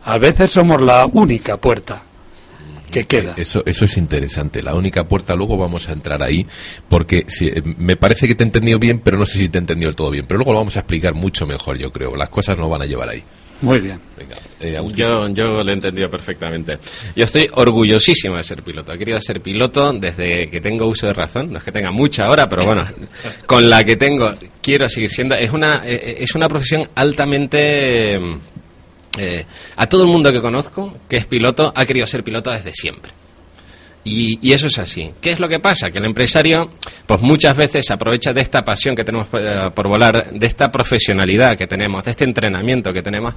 [0.05, 2.03] A veces somos la única puerta
[2.91, 3.33] que queda.
[3.35, 4.61] Eso, eso es interesante.
[4.61, 6.45] La única puerta, luego vamos a entrar ahí,
[6.87, 9.57] porque si, eh, me parece que te he entendido bien, pero no sé si te
[9.57, 10.25] he entendido del todo bien.
[10.27, 12.15] Pero luego lo vamos a explicar mucho mejor, yo creo.
[12.15, 13.23] Las cosas no van a llevar ahí.
[13.61, 13.99] Muy bien.
[14.17, 16.77] Venga, eh, yo, yo lo he entendido perfectamente.
[17.15, 18.93] Yo estoy orgullosísimo de ser piloto.
[18.93, 21.51] He querido ser piloto desde que tengo uso de razón.
[21.51, 22.85] No es que tenga mucha hora, pero bueno,
[23.47, 25.35] con la que tengo quiero seguir siendo.
[25.35, 28.19] Es una, eh, es una profesión altamente
[29.17, 32.73] eh, a todo el mundo que conozco que es piloto ha querido ser piloto desde
[32.73, 33.11] siempre.
[34.03, 35.11] Y, y, eso es así.
[35.19, 35.89] ¿Qué es lo que pasa?
[35.89, 36.69] Que el empresario,
[37.07, 40.71] pues muchas veces aprovecha de esta pasión que tenemos por, eh, por volar, de esta
[40.71, 43.33] profesionalidad que tenemos, de este entrenamiento que tenemos,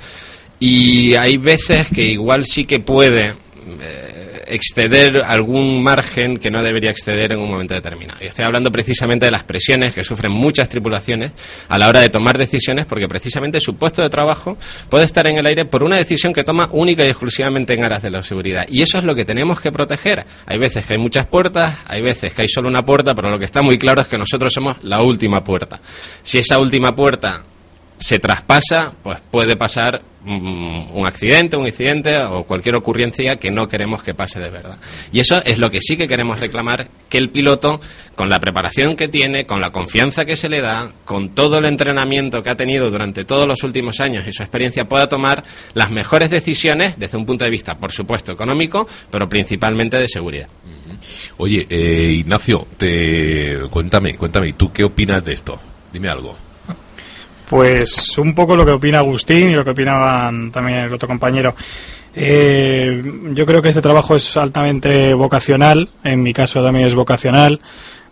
[0.60, 3.34] y hay veces que igual sí que puede
[3.80, 4.17] eh,
[4.48, 8.18] exceder algún margen que no debería exceder en un momento determinado.
[8.22, 11.32] Y estoy hablando precisamente de las presiones que sufren muchas tripulaciones
[11.68, 14.56] a la hora de tomar decisiones, porque precisamente su puesto de trabajo
[14.88, 18.02] puede estar en el aire por una decisión que toma única y exclusivamente en aras
[18.02, 18.66] de la seguridad.
[18.68, 20.24] Y eso es lo que tenemos que proteger.
[20.46, 23.38] Hay veces que hay muchas puertas, hay veces que hay solo una puerta, pero lo
[23.38, 25.80] que está muy claro es que nosotros somos la última puerta.
[26.22, 27.44] Si esa última puerta
[27.98, 33.66] se traspasa, pues puede pasar mm, un accidente, un incidente o cualquier ocurrencia que no
[33.66, 34.78] queremos que pase de verdad.
[35.12, 37.80] Y eso es lo que sí que queremos reclamar, que el piloto,
[38.14, 41.64] con la preparación que tiene, con la confianza que se le da, con todo el
[41.64, 45.42] entrenamiento que ha tenido durante todos los últimos años y su experiencia, pueda tomar
[45.74, 50.48] las mejores decisiones desde un punto de vista, por supuesto, económico, pero principalmente de seguridad.
[51.38, 53.58] Oye, eh, Ignacio, te...
[53.70, 55.60] cuéntame, cuéntame, ¿tú qué opinas de esto?
[55.92, 56.47] Dime algo.
[57.48, 61.54] Pues un poco lo que opina Agustín y lo que opinaban también el otro compañero.
[62.14, 67.60] Eh, yo creo que este trabajo es altamente vocacional, en mi caso también es vocacional.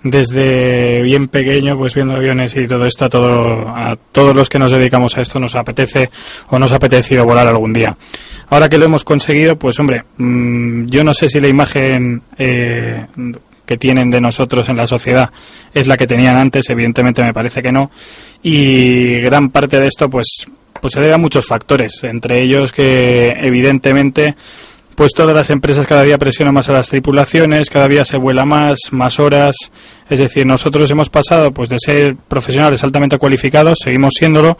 [0.03, 4.59] Desde bien pequeño, pues viendo aviones y todo esto, a, todo, a todos los que
[4.59, 6.11] nos dedicamos a esto nos apetece
[6.51, 7.97] o nos ha apetecido volar algún día.
[8.49, 13.07] Ahora que lo hemos conseguido, pues hombre, mmm, yo no sé si la imagen eh,
[13.67, 15.31] que tienen de nosotros en la sociedad
[15.75, 17.91] es la que tenían antes, evidentemente me parece que no,
[18.43, 20.47] y gran parte de esto pues,
[20.81, 24.37] pues se debe a muchos factores, entre ellos que evidentemente
[24.97, 28.47] pues todas las empresas cada día presionan más a las tripulaciones, cada día se vuela
[28.47, 29.55] más, más horas,
[30.09, 34.57] es decir, nosotros hemos pasado pues de ser profesionales altamente cualificados, seguimos siéndolo,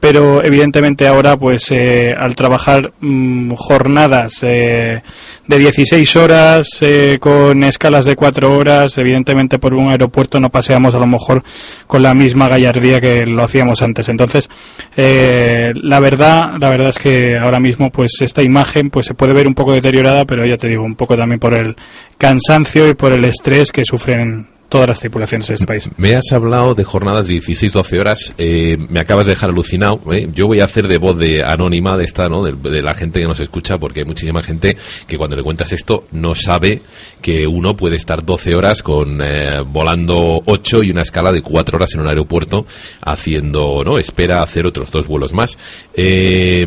[0.00, 5.02] pero evidentemente ahora pues eh, al trabajar mmm, jornadas eh,
[5.46, 10.94] de 16 horas eh, con escalas de 4 horas evidentemente por un aeropuerto no paseamos
[10.94, 11.42] a lo mejor
[11.86, 14.08] con la misma gallardía que lo hacíamos antes.
[14.08, 14.48] Entonces
[14.96, 19.32] eh, la verdad la verdad es que ahora mismo pues esta imagen pues se puede
[19.32, 21.76] ver un poco deteriorada pero ya te digo un poco también por el
[22.16, 25.88] cansancio y por el estrés que sufren todas las tripulaciones de este país.
[25.96, 30.00] Me has hablado de jornadas de 16-12 horas, eh, me acabas de dejar alucinado.
[30.12, 30.28] ¿eh?
[30.34, 32.42] Yo voy a hacer de voz de anónima de esta, ¿no?
[32.42, 34.76] De, de, la gente que nos escucha, porque hay muchísima gente
[35.06, 36.82] que cuando le cuentas esto no sabe
[37.22, 41.76] que uno puede estar 12 horas con eh, volando 8 y una escala de 4
[41.76, 42.66] horas en un aeropuerto
[43.00, 43.98] haciendo, ¿no?
[43.98, 45.56] Espera hacer otros dos vuelos más.
[45.94, 46.66] Eh,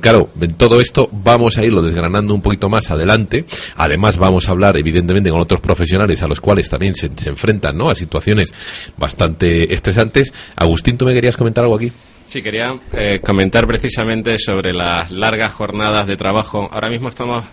[0.00, 3.44] claro, en todo esto vamos a irlo desgranando un poquito más adelante.
[3.76, 7.76] Además vamos a hablar, evidentemente, con otros profesionales a los cuales también se, se enfrentan
[7.76, 7.90] ¿no?
[7.90, 8.54] a situaciones
[8.96, 10.32] bastante estresantes.
[10.54, 11.92] Agustín, ¿tú me querías comentar algo aquí?
[12.26, 16.68] Sí, quería eh, comentar precisamente sobre las largas jornadas de trabajo.
[16.72, 17.44] Ahora mismo estamos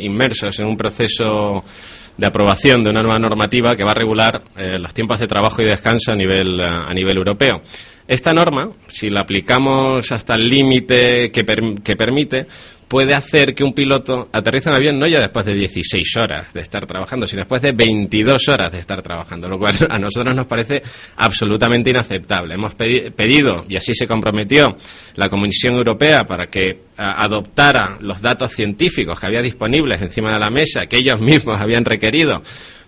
[0.00, 1.62] inmersos en un proceso
[2.16, 5.60] de aprobación de una nueva normativa que va a regular eh, los tiempos de trabajo
[5.62, 7.60] y descanso a nivel, a nivel europeo.
[8.06, 11.44] Esta norma, si la aplicamos hasta el límite que,
[11.82, 12.46] que permite,
[12.86, 16.60] puede hacer que un piloto aterrice un avión no ya después de 16 horas de
[16.60, 20.46] estar trabajando, sino después de 22 horas de estar trabajando, lo cual a nosotros nos
[20.46, 20.82] parece
[21.16, 22.54] absolutamente inaceptable.
[22.54, 24.76] Hemos pedi pedido, y así se comprometió
[25.14, 30.50] la Comisión Europea para que adoptara los datos científicos que había disponibles encima de la
[30.50, 32.42] mesa, que ellos mismos habían requerido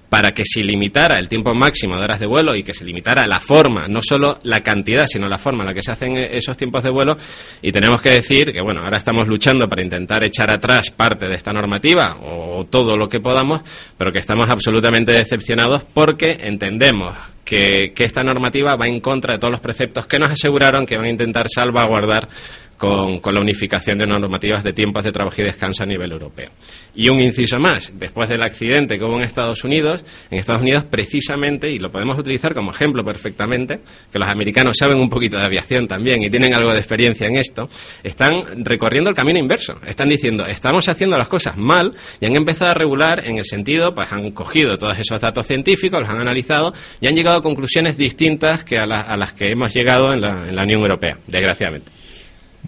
[0.08, 3.26] para que se limitara el tiempo máximo de horas de vuelo y que se limitara
[3.26, 6.36] la forma, no solo la cantidad, sino la forma en la que se hacen e-,
[6.36, 7.16] esos tiempos de vuelo.
[7.62, 11.34] Y tenemos que decir que, bueno, ahora estamos luchando para intentar echar atrás parte de
[11.34, 13.62] esta normativa o todo lo que podamos,
[13.98, 19.38] pero que estamos absolutamente decepcionados porque entendemos que, que esta normativa va en contra de
[19.38, 22.28] todos los preceptos que nos aseguraron que van a intentar salvaguardar
[22.76, 26.50] con, con, la unificación de normativas de tiempos de trabajo y descanso a nivel europeo.
[26.94, 30.84] Y un inciso más, después del accidente que hubo en Estados Unidos, en Estados Unidos
[30.84, 33.80] precisamente, y lo podemos utilizar como ejemplo perfectamente,
[34.12, 37.36] que los americanos saben un poquito de aviación también y tienen algo de experiencia en
[37.36, 37.68] esto,
[38.02, 39.80] están recorriendo el camino inverso.
[39.86, 43.94] Están diciendo, estamos haciendo las cosas mal y han empezado a regular en el sentido,
[43.94, 47.96] pues han cogido todos esos datos científicos, los han analizado y han llegado a conclusiones
[47.96, 51.90] distintas que a, a las que hemos llegado en la, en la Unión Europea, desgraciadamente.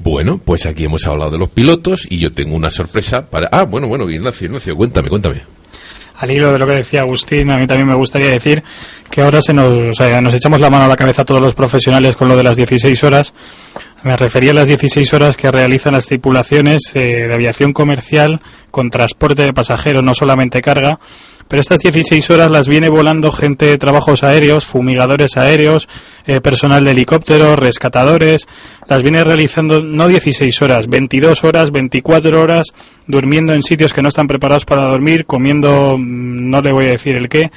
[0.01, 3.49] Bueno, pues aquí hemos hablado de los pilotos y yo tengo una sorpresa para...
[3.51, 5.43] Ah, bueno, bueno, Ignacio, Ignacio, cuéntame, cuéntame.
[6.19, 8.63] Al hilo de lo que decía Agustín, a mí también me gustaría decir
[9.09, 11.41] que ahora se nos, o sea, nos echamos la mano a la cabeza a todos
[11.41, 13.35] los profesionales con lo de las 16 horas.
[14.03, 18.41] Me refería a las 16 horas que realizan las tripulaciones eh, de aviación comercial
[18.73, 20.99] con transporte de pasajeros, no solamente carga,
[21.49, 25.89] pero estas 16 horas las viene volando gente de trabajos aéreos, fumigadores aéreos,
[26.27, 28.47] eh, personal de helicópteros, rescatadores,
[28.87, 32.69] las viene realizando no 16 horas, 22 horas, 24 horas,
[33.07, 36.91] durmiendo en sitios que no están preparados para dormir, comiendo, mm, no le voy a
[36.91, 37.51] decir el qué,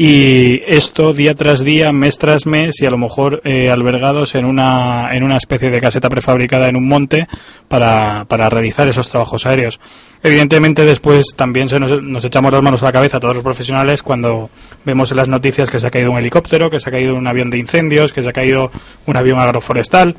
[0.00, 4.44] y esto día tras día, mes tras mes y a lo mejor eh, albergados en
[4.44, 7.26] una, en una especie de caseta prefabricada en un monte
[7.66, 9.80] para, para realizar esos trabajos aéreos.
[10.22, 13.44] Evidentemente después también se nos, nos, echamos las manos a la cabeza a todos los
[13.44, 14.50] profesionales cuando
[14.84, 17.26] vemos en las noticias que se ha caído un helicóptero, que se ha caído un
[17.26, 18.70] avión de incendios, que se ha caído
[19.04, 20.14] un avión agroforestal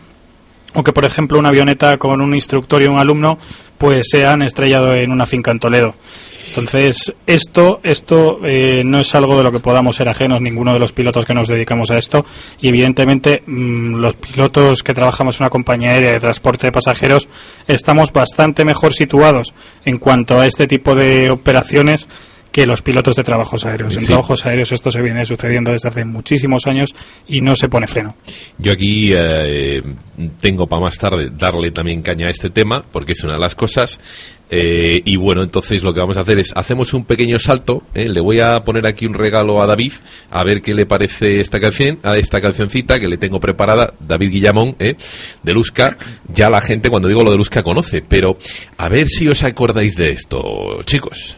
[0.73, 3.39] o que por ejemplo una avioneta con un instructor y un alumno
[3.77, 5.95] pues se han estrellado en una finca en Toledo.
[6.49, 10.79] Entonces, esto, esto eh, no es algo de lo que podamos ser ajenos ninguno de
[10.79, 12.25] los pilotos que nos dedicamos a esto
[12.59, 17.29] y evidentemente mmm, los pilotos que trabajamos en una compañía aérea de transporte de pasajeros
[17.67, 19.53] estamos bastante mejor situados
[19.85, 22.09] en cuanto a este tipo de operaciones
[22.51, 23.95] que los pilotos de trabajos aéreos.
[23.97, 26.95] En trabajos aéreos esto se viene sucediendo desde hace muchísimos años
[27.27, 28.15] y no se pone freno.
[28.57, 29.81] Yo aquí eh,
[30.39, 33.55] tengo para más tarde darle también caña a este tema porque es una de las
[33.55, 33.99] cosas.
[34.51, 38.09] Eh, y bueno, entonces lo que vamos a hacer es, hacemos un pequeño salto, ¿eh?
[38.09, 39.93] le voy a poner aquí un regalo a David,
[40.31, 44.31] a ver qué le parece esta canción, a esta cancioncita que le tengo preparada, David
[44.31, 44.95] Guillamón, ¿eh?
[45.43, 48.39] de Luzca, ya la gente cuando digo lo de Luzca conoce, pero
[48.77, 51.37] a ver si os acordáis de esto, chicos.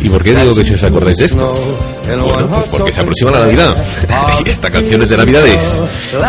[0.00, 1.52] ¿Y por qué digo que si os acordáis de esto?
[2.06, 3.74] Bueno, pues porque se aproxima la Navidad.
[4.44, 5.60] y esta canción es de Navidades.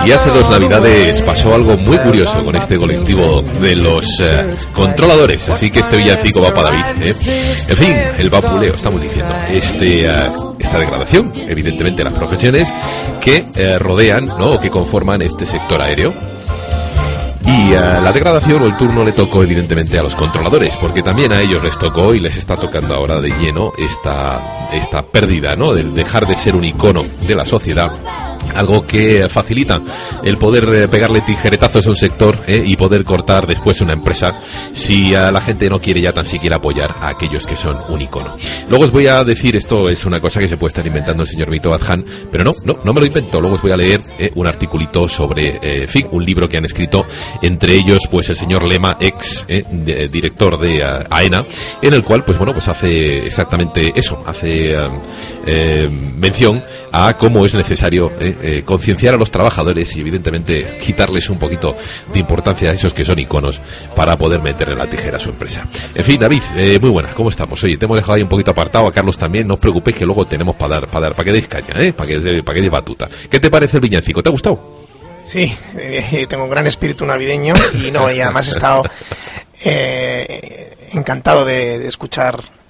[0.06, 5.50] Y hace dos Navidades pasó algo muy curioso con este colectivo de los eh, controladores.
[5.50, 7.04] Así que este villancico va para David.
[7.04, 7.16] ¿eh?
[7.70, 9.34] En fin, el vapuleo, estamos diciendo.
[9.50, 10.08] Este.
[10.08, 12.68] Uh, esta degradación, evidentemente las profesiones
[13.22, 14.54] que eh, rodean ¿no?
[14.54, 16.14] o que conforman este sector aéreo.
[17.52, 21.42] Y la degradación o el turno le tocó evidentemente a los controladores, porque también a
[21.42, 25.74] ellos les tocó y les está tocando ahora de lleno esta, esta pérdida, ¿no?
[25.74, 27.92] De dejar de ser un icono de la sociedad
[28.56, 29.76] algo que facilita
[30.24, 34.34] el poder eh, pegarle tijeretazos a un sector eh, y poder cortar después una empresa
[34.74, 38.02] si a la gente no quiere ya tan siquiera apoyar a aquellos que son un
[38.02, 38.36] icono.
[38.70, 41.30] Luego os voy a decir, esto es una cosa que se puede estar inventando el
[41.30, 43.40] señor Mito Badjan, pero no, no, no me lo invento.
[43.40, 46.66] Luego os voy a leer eh, un articulito sobre, eh, fin, un libro que han
[46.66, 47.06] escrito,
[47.42, 49.46] entre ellos, pues el señor Lema, ex
[50.12, 51.46] director de uh, AENA,
[51.82, 54.76] en el cual, pues bueno, pues hace exactamente eso, hace
[56.18, 58.12] mención a cómo es necesario
[58.42, 61.76] eh, concienciar a los trabajadores y evidentemente quitarles un poquito
[62.14, 63.60] de importancia a esos que son iconos
[63.96, 65.66] para poder meter en la tijera a su empresa.
[65.96, 67.64] En fin, David, eh, muy buenas, ¿cómo estamos?
[67.64, 70.06] Oye, te hemos dejado ahí un poquito apartado, a Carlos también, no os preocupéis que
[70.06, 71.94] luego tenemos para dar, para dar, para que deis caña, ¿eh?
[71.94, 73.10] para que, que deis batuta.
[73.30, 74.22] ¿Qué te parece el villancico?
[74.22, 74.82] ¿Te ha gustado?
[75.24, 78.84] Sí, eh, tengo un gran espíritu navideño y no, y además he estado
[79.64, 82.61] eh, encantado de, de escuchar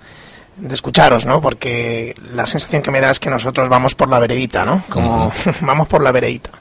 [0.58, 1.42] de escucharos, ¿no?
[1.42, 4.84] Porque la sensación que me da es que nosotros vamos por la veredita, ¿no?
[4.90, 5.56] Como uh -huh.
[5.62, 6.52] vamos por la veredita.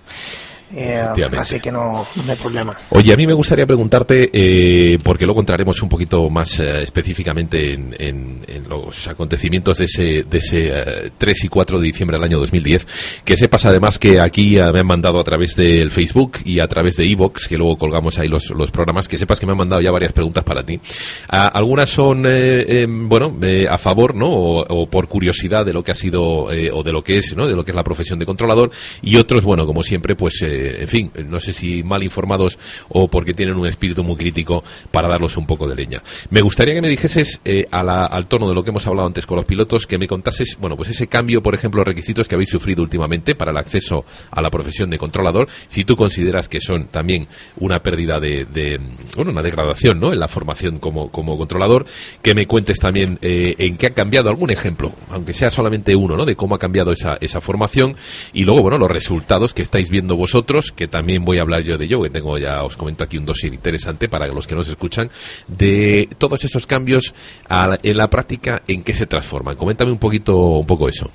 [0.74, 1.04] Eh,
[1.38, 2.74] así que no, no hay problema.
[2.90, 7.72] Oye, a mí me gustaría preguntarte, eh, porque luego entraremos un poquito más eh, específicamente
[7.74, 12.16] en, en- en los acontecimientos de ese, de ese eh, 3 y 4 de diciembre
[12.16, 12.86] del año 2010,
[13.24, 16.68] que sepas además que aquí eh, me han mandado a través del Facebook y a
[16.68, 19.58] través de Evox, que luego colgamos ahí los, los programas, que sepas que me han
[19.58, 20.80] mandado ya varias preguntas para ti.
[21.28, 24.28] Ah, algunas son, eh, bueno, eh, a favor, ¿no?
[24.28, 27.36] O, o por curiosidad de lo que ha sido, eh, o de lo que es,
[27.36, 27.48] ¿no?
[27.48, 28.70] De lo que es la profesión de controlador,
[29.02, 32.58] y otros, bueno, como siempre, pues, eh, en fin, no sé si mal informados
[32.88, 36.02] o porque tienen un espíritu muy crítico para darlos un poco de leña.
[36.30, 39.26] Me gustaría que me dijeses, eh, a al tono de lo que hemos hablado antes
[39.26, 42.50] con los pilotos, que me contases, bueno, pues ese cambio, por ejemplo, requisitos que habéis
[42.50, 46.88] sufrido últimamente para el acceso a la profesión de controlador, si tú consideras que son
[46.88, 48.78] también una pérdida de, de,
[49.16, 50.12] bueno, una degradación, ¿no?
[50.12, 51.86] En la formación como, como controlador,
[52.22, 56.16] que me cuentes también eh, en qué ha cambiado algún ejemplo, aunque sea solamente uno,
[56.16, 56.24] ¿no?
[56.24, 57.96] De cómo ha cambiado esa, esa formación
[58.32, 61.76] y luego, bueno, los resultados que estáis viendo vosotros, que también voy a hablar yo
[61.78, 64.68] de ello, que tengo ya, os comento aquí un dossier interesante para los que nos
[64.68, 65.08] escuchan,
[65.48, 67.14] de todos esos cambios
[67.48, 69.56] la- en la práctica, en qué se transforman.
[69.56, 71.10] Coméntame un poquito, un poco eso.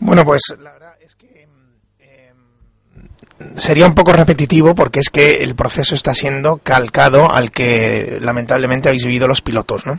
[0.00, 1.46] Bueno, pues la verdad es que
[2.00, 2.32] eh,
[3.56, 8.88] sería un poco repetitivo porque es que el proceso está siendo calcado al que lamentablemente
[8.88, 9.98] habéis vivido los pilotos, ¿no?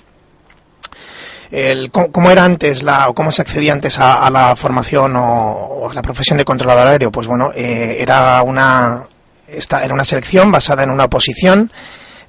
[1.56, 5.94] El, cómo, era antes la, o cómo se accedía antes a, la formación o, a
[5.94, 9.04] la profesión de controlador aéreo, pues bueno, eh, era una
[9.48, 11.72] era una selección basada en una oposición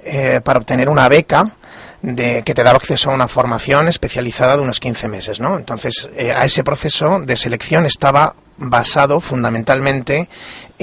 [0.04, 1.52] eh, para obtener una beca
[2.02, 5.56] de, que te daba acceso a una formación especializada de unos 15 meses, ¿no?
[5.56, 10.28] Entonces, eh, a ese proceso de selección estaba basado fundamentalmente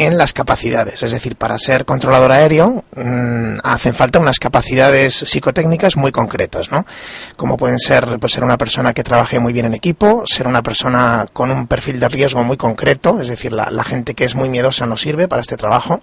[0.01, 5.95] en las capacidades, es decir, para ser controlador aéreo mmm, hacen falta unas capacidades psicotécnicas
[5.95, 6.87] muy concretas, ¿no?
[7.35, 10.63] Como pueden ser, pues ser una persona que trabaje muy bien en equipo, ser una
[10.63, 14.49] persona con un perfil de riesgo muy concreto, es decir, la, gente que es muy
[14.49, 16.01] miedosa no sirve para este trabajo,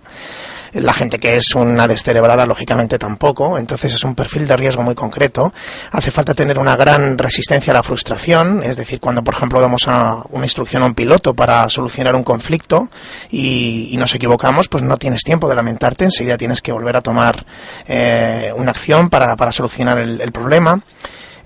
[0.72, 4.94] la gente que es una descerebrada lógicamente tampoco, entonces es un perfil de riesgo muy
[4.94, 5.52] concreto.
[5.92, 9.88] Hace falta tener una gran resistencia a la frustración, es decir, cuando por ejemplo damos
[9.88, 12.88] a una instrucción a un piloto para solucionar un conflicto
[13.30, 17.00] y, y nos equivocamos, pues no tienes tiempo de lamentarte, enseguida tienes que volver a
[17.00, 17.44] tomar
[17.86, 20.80] eh, una acción para, para solucionar el, el problema.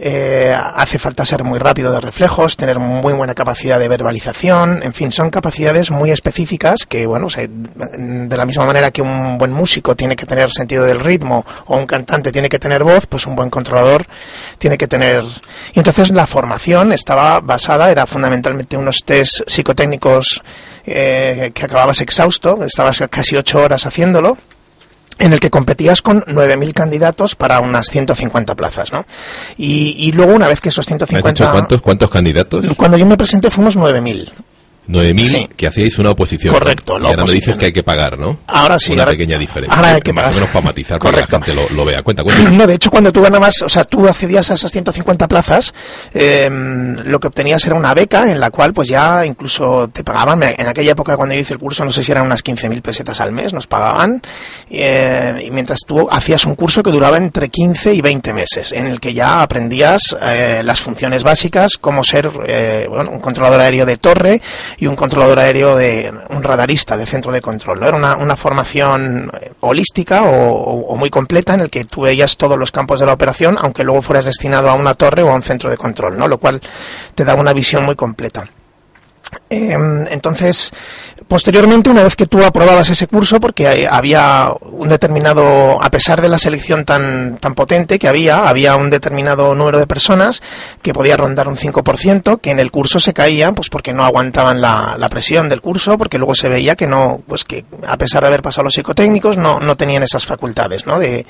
[0.05, 4.93] Eh, hace falta ser muy rápido de reflejos, tener muy buena capacidad de verbalización, en
[4.95, 9.53] fin, son capacidades muy específicas que, bueno, o de la misma manera que un buen
[9.53, 13.29] músico tiene que tener sentido del ritmo o un cantante tiene que tener voz, pues
[13.29, 14.05] un buen controlador
[14.59, 15.23] tiene que tener.
[15.73, 20.43] Y entonces la formación estaba basada, era fundamentalmente unos test psicotécnicos
[20.87, 24.39] eh, que acababas exhausto, estabas casi ocho horas haciéndolo
[25.19, 29.05] en el que competías con 9.000 candidatos para unas 150 plazas, ¿no?
[29.57, 31.23] Y, y luego una vez que esos 150...
[31.23, 32.67] ¿Me has dicho cuántos, cuántos candidatos?
[32.77, 34.33] Cuando yo me presenté fuimos 9.000.
[34.89, 35.49] 9.000 Sí.
[35.57, 36.53] que hacíais una oposición.
[36.53, 38.41] Correcto, Y la ahora me dices que hay que pagar, ¿no?
[38.49, 39.77] Ahora sí, Una ahora- pequeña diferencia.
[39.77, 40.33] ahora hay que Más pagar.
[40.33, 41.41] o menos para matizar, para Correcto.
[41.41, 42.03] que la gente lo, lo vea.
[42.03, 42.51] Cuenta, cuenta.
[42.51, 45.73] No, de hecho, cuando tú ganabas, o sea, tú accedías a esas 150 plazas,
[46.15, 50.43] eh, lo que obtenías era una beca en la cual, pues ya incluso te pagaban.
[50.43, 53.21] En aquella época, cuando yo hice el curso, no sé si eran unas 15.000 pesetas
[53.21, 54.21] al mes, nos pagaban.
[54.71, 58.87] eh, y mientras tú hacías un curso que duraba entre 15 y 20 meses, en
[58.87, 63.87] el que ya aprendías eh, las funciones básicas, cómo ser eh, bueno, un controlador aéreo
[63.87, 64.41] de torre
[64.79, 67.83] y un controlador aéreo de un radarista de centro de control.
[67.83, 72.59] Era una, una formación eh, holística o, muy completa en el que tú veías todos
[72.59, 75.43] los campos de la operación, aunque luego fueras destinado a una torre o a un
[75.43, 76.29] centro de control, ¿no?
[76.29, 76.61] lo cual
[77.15, 78.45] te da una visión muy completa.
[79.51, 79.77] Eh,
[80.11, 80.73] entonces,
[81.29, 86.29] posteriormente, una vez que tú aprobabas ese curso, porque había un determinado, a pesar de
[86.29, 90.43] la selección tan, tan potente que había, había un determinado número de personas
[90.83, 94.61] que podía rondar un 5%, que en el curso se caían, pues porque no aguantaban
[94.61, 98.23] la, la presión del curso, porque luego se veía que no, pues que a pesar
[98.23, 100.99] de haber pasado los psicotécnicos, no, no tenían esas facultades, ¿no?
[100.99, 101.27] De,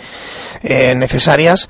[0.63, 1.69] eh, necesarias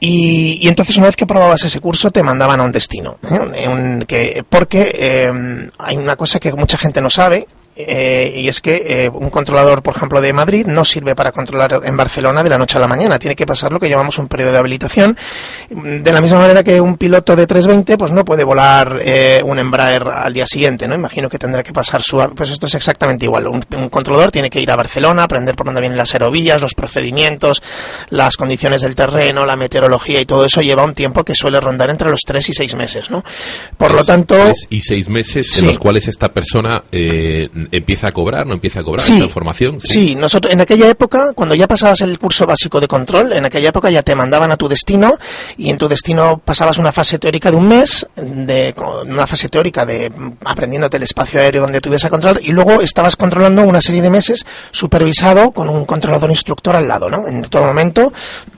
[0.00, 3.18] y, y entonces una vez que aprobabas ese curso te mandaban a un destino.
[3.30, 3.68] ¿eh?
[3.68, 5.32] Un- que, porque eh,
[5.78, 7.46] hay una cosa que mucha gente no sabe.
[7.76, 11.80] Eh, y es que eh, un controlador, por ejemplo, de Madrid no sirve para controlar
[11.84, 13.18] en Barcelona de la noche a la mañana.
[13.18, 15.16] Tiene que pasar lo que llamamos un periodo de habilitación.
[15.70, 19.58] De la misma manera que un piloto de 320 pues no puede volar eh, un
[19.58, 20.86] Embraer al día siguiente.
[20.86, 22.18] no Imagino que tendrá que pasar su...
[22.34, 23.46] Pues esto es exactamente igual.
[23.48, 26.74] Un, un controlador tiene que ir a Barcelona, aprender por dónde vienen las aerovías, los
[26.74, 27.62] procedimientos,
[28.10, 31.90] las condiciones del terreno, la meteorología y todo eso lleva un tiempo que suele rondar
[31.90, 33.10] entre los 3 y 6 meses.
[33.10, 33.24] ¿no?
[33.76, 34.34] Por lo tanto...
[34.34, 35.60] tres y seis meses Sí.
[35.60, 39.18] en los cuales esta persona eh, empieza a cobrar, no empieza a cobrar Sí.
[39.18, 39.80] esta formación.
[39.82, 43.68] Sí, nosotros en aquella época, cuando ya pasabas el curso básico de control, en aquella
[43.70, 45.16] época ya te mandaban a tu destino
[45.56, 48.74] y en tu destino pasabas una fase teórica de un mes, de
[49.06, 52.80] una fase teórica de mm, aprendiéndote el espacio aéreo donde tuviese a controlar y luego
[52.80, 57.26] estabas controlando una serie de meses supervisado con un controlador instructor al lado, ¿no?
[57.26, 58.12] En todo momento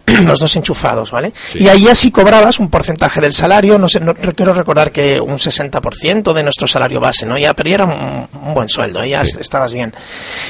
[0.25, 1.33] los dos enchufados, ¿vale?
[1.53, 1.61] Sí.
[1.61, 5.21] Y ahí ya sí cobrabas un porcentaje del salario, no sé, no quiero recordar que
[5.21, 7.37] un 60% de nuestro salario base, ¿no?
[7.39, 9.11] Ya, pero ya era un, un buen sueldo, ¿eh?
[9.11, 9.37] ya Sí.
[9.41, 9.93] estabas bien.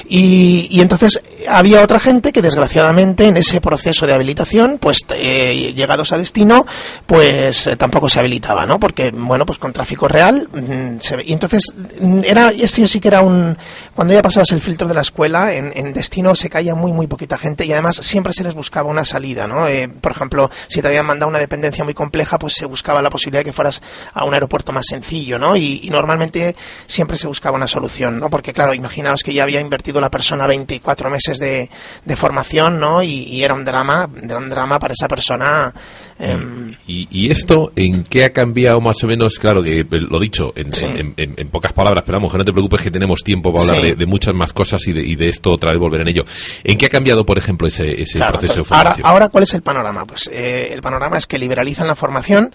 [0.09, 5.73] Y, y entonces había otra gente que desgraciadamente en ese proceso de habilitación, pues eh,
[5.75, 6.67] llegados a destino,
[7.07, 8.79] pues eh, tampoco se habilitaba, ¿no?
[8.79, 13.09] Porque, bueno, pues con tráfico real, mm, se y entonces mm, era, este sí que
[13.09, 13.57] era un,
[13.95, 17.07] cuando ya pasabas el filtro de la escuela, en, en destino se caía muy, muy
[17.07, 19.67] poquita gente y además siempre se les buscaba una salida, ¿no?
[19.69, 23.11] Eh, por ejemplo, si te habían mandado una dependencia muy compleja, pues se buscaba la
[23.11, 23.83] posibilidad de que fueras
[24.15, 25.57] a un aeropuerto más sencillo, ¿no?
[25.57, 26.55] Y, y normalmente
[26.87, 28.31] siempre se buscaba una solución, ¿no?
[28.31, 31.71] Porque claro, imaginaos que ya había invertido la persona 24 meses de,
[32.05, 33.03] de formación, ¿no?
[33.03, 35.73] Y, y era un drama, era un drama para esa persona.
[36.19, 39.39] em, ¿Y, y esto en qué ha cambiado más o menos?
[39.39, 40.85] Claro que eh, lo dicho en, Sí.
[40.87, 43.65] en- en- en pocas palabras, pero vamos, que no te preocupes que tenemos tiempo para
[43.65, 43.87] hablar Sí.
[43.91, 46.25] de, de muchas más cosas y de, y de esto otra vez volver en ello.
[46.65, 49.07] ¿En qué ha cambiado, por ejemplo, ese, ese Claro, proceso de ahora, formación?
[49.07, 50.07] ahora, ¿cuál es el panorama?
[50.07, 52.55] Pues eh, el panorama es que liberalizan la formación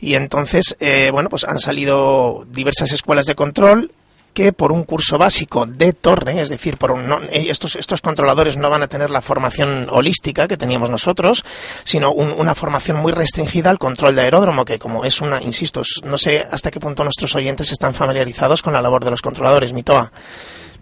[0.00, 3.92] y entonces, eh, bueno, pues han salido diversas escuelas de control
[4.32, 8.00] que por un curso básico de torre, es decir, por un- no- eh, estos, estos
[8.00, 11.44] controladores no van a tener la formación holística que teníamos nosotros,
[11.84, 15.82] sino un- una formación muy restringida al control de aeródromo, que como es una, insisto,
[16.04, 19.74] no sé hasta qué punto nuestros oyentes están familiarizados con la labor de los controladores,
[19.74, 20.10] Mitoa.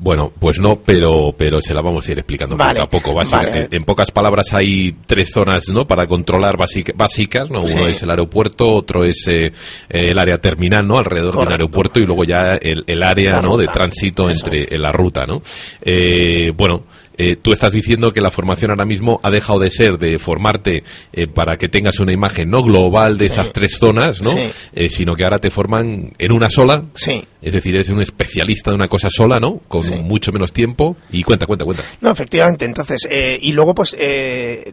[0.05, 3.15] Bueno, pues no, pero pero se la vamos a ir explicando Vale, poco a poco.
[3.15, 3.61] Básica- vale.
[3.61, 5.87] en, en pocas palabras hay tres zonas, ¿no?
[5.87, 7.59] Para controlar básica- básicas, ¿no?
[7.61, 7.79] Uno Sí.
[7.87, 9.53] es el aeropuerto, otro es eh,
[9.89, 10.99] el área terminal, ¿no?
[10.99, 11.53] Alrededor de un Correcto.
[11.67, 13.57] aeropuerto y luego ya el, el área, ¿no?
[13.57, 14.73] De tránsito Eso entre es.
[14.73, 15.41] en la ruta, ¿no?
[15.81, 16.83] Eh, bueno.
[17.19, 20.83] Eh, tú estás diciendo que la formación ahora mismo ha dejado de ser de formarte
[21.13, 23.33] eh, para que tengas una imagen no global de Sí.
[23.33, 24.31] esas tres zonas, ¿no?
[24.31, 24.51] Sí.
[24.73, 27.25] Eh, sino que ahora te forman en una sola, Sí.
[27.41, 29.61] es decir, eres un especialista de una cosa sola, ¿no?
[29.69, 29.95] Con Sí.
[29.97, 30.97] mucho menos tiempo.
[31.11, 31.83] Y cuenta, cuenta, cuenta.
[32.01, 32.65] No, efectivamente.
[32.65, 34.73] Entonces, eh, y luego, pues, eh,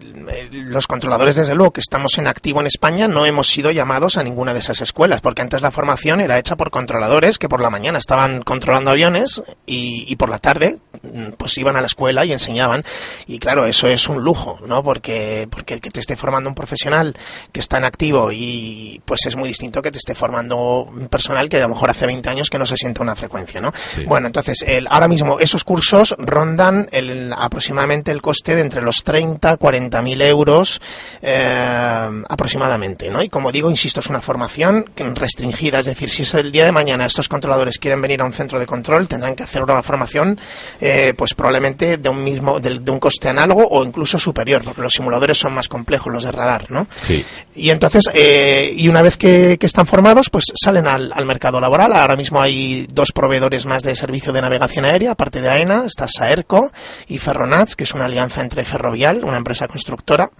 [0.51, 4.23] los controladores, desde luego, que estamos en activo en España, no hemos sido llamados a
[4.23, 7.69] ninguna de esas escuelas, porque antes la formación era hecha por controladores que por la
[7.69, 12.25] mañana estaban controlando aviones y, y por la tarde, mm, pues, iban a la escuela
[12.25, 12.83] y enseñaban.
[13.27, 14.83] Y claro, eso es un lujo, ¿no?
[14.83, 17.15] Porque, porque que te esté formando un profesional
[17.51, 21.49] que está en activo y, pues, es muy distinto que te esté formando un personal
[21.49, 23.73] que a lo mejor hace 20 años que no se siente una frecuencia, ¿no?
[23.95, 24.05] Sí.
[24.05, 29.03] Bueno, entonces, el, ahora mismo esos cursos rondan el, aproximadamente el coste de entre los
[29.03, 30.81] 30 40 mil euros
[31.21, 33.21] eh, aproximadamente, ¿no?
[33.21, 36.71] Y como digo, insisto, es una formación restringida, es decir, si es el día de
[36.71, 40.39] mañana estos controladores quieren venir a un centro de control, tendrán que hacer una formación,
[40.79, 44.81] eh, pues probablemente de un mismo, de, de un coste análogo o incluso superior, porque
[44.81, 46.87] los simuladores son más complejos, los de radar, ¿no?
[47.01, 47.25] Sí.
[47.55, 51.61] Y entonces, eh, y una vez que, que están formados, pues salen al, al mercado
[51.61, 51.93] laboral.
[51.93, 56.07] Ahora mismo hay dos proveedores más de servicio de navegación aérea, aparte de AENA, está
[56.07, 56.71] Saerco
[57.07, 60.31] y Ferronats, que es una alianza entre Ferrovial, una empresa constructora,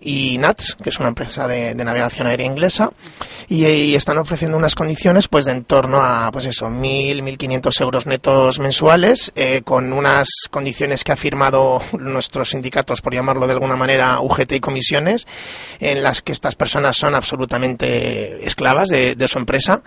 [0.00, 2.90] y NATS, que es una empresa de, de navegación aérea inglesa,
[3.48, 7.80] y, y están ofreciendo unas condiciones pues de en torno a, pues eso, 1.000, 1.500
[7.82, 13.76] euros netos mensuales, eh, con unas condiciones que firmado nuestros sindicatos, por llamarlo de alguna
[13.76, 15.26] manera, UGT y comisiones,
[15.78, 19.82] en las que estas personas son absolutamente esclavas de, de su empresa.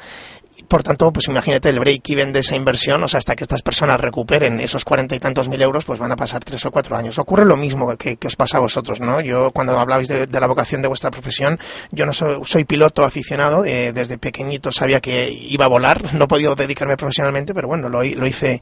[0.68, 4.00] Por tanto, pues imagínate el break-even de esa inversión, o sea, hasta que estas personas
[4.00, 7.18] recuperen esos cuarenta y tantos mil euros, pues van a pasar tres o cuatro años.
[7.20, 9.22] Ocurre lo mismo que, os pasa a vosotros, ¿no?
[9.22, 11.60] Yo, cuando hablabais de, la vocación de vuestra profesión,
[11.92, 16.26] yo no soy, soy piloto aficionado, eh, desde pequeñito sabía que iba a volar, no
[16.26, 18.62] he podido dedicarme profesionalmente, pero bueno, lo, lo hice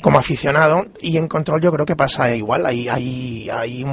[0.00, 3.84] como aficionado, y en control yo creo que pasa igual, hay, hay, hay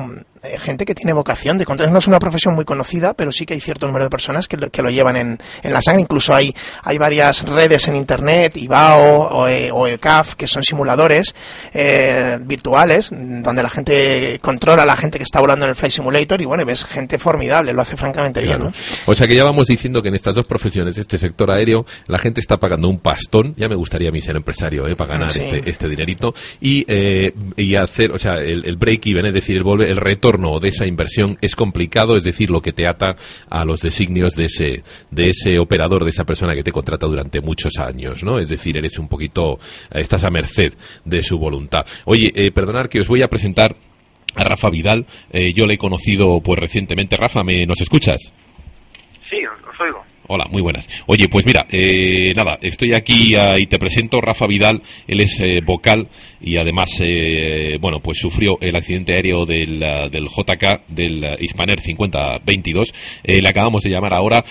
[0.43, 3.45] eh, gente que tiene vocación de control, no es una profesión muy conocida, pero sí
[3.45, 6.01] que hay cierto número de personas que lo, que lo llevan en, en la sangre,
[6.01, 11.35] incluso hay, hay varias redes en internet, IBAO o, eh, o ECAF, que son simuladores
[11.73, 15.93] eh, virtuales, donde la gente controla a la gente que está volando en el Flight
[15.93, 18.71] Simulator y bueno, ves gente formidable, lo hace francamente bien.
[19.05, 21.85] O sea que ya vamos diciendo que en estas dos profesiones de este sector aéreo
[22.07, 23.53] la gente está pagando un pastón.
[23.57, 24.95] Ya me gustaría a mí ser empresario ¿eh?
[24.95, 25.39] para ganar Sí.
[25.39, 29.63] este, este dinerito y, eh, y hacer, o sea, el, el break-even, es decir, el,
[29.63, 33.15] volver, el retorno de esa inversión es complicado, es decir, lo que te ata
[33.49, 37.30] a los designios de ese, de ese operador, de esa persona que te contrata durante
[37.39, 38.39] muchos años, ¿no?
[38.39, 39.59] Es decir, eres un poquito,
[39.91, 40.73] estás a merced
[41.05, 41.85] de su voluntad.
[42.05, 43.75] Oye, eh, perdonad que os voy a presentar
[44.35, 45.05] a Rafa Vidal.
[45.31, 47.15] Eh, yo le he conocido pues recientemente.
[47.15, 48.31] Rafa, ¿me, ¿nos escuchas?
[49.29, 49.37] Sí.
[50.33, 50.87] Hola, muy buenas.
[51.07, 54.81] Oye, pues mira, eh, nada, estoy aquí y te presento Rafa Vidal.
[55.05, 56.07] Él es eh, vocal
[56.39, 61.35] y además, eh, bueno, pues sufrió el accidente aéreo del, ah, del JK, del ah,
[61.37, 62.93] Hispaner 5022.
[63.25, 64.41] Eh, le acabamos de llamar ahora.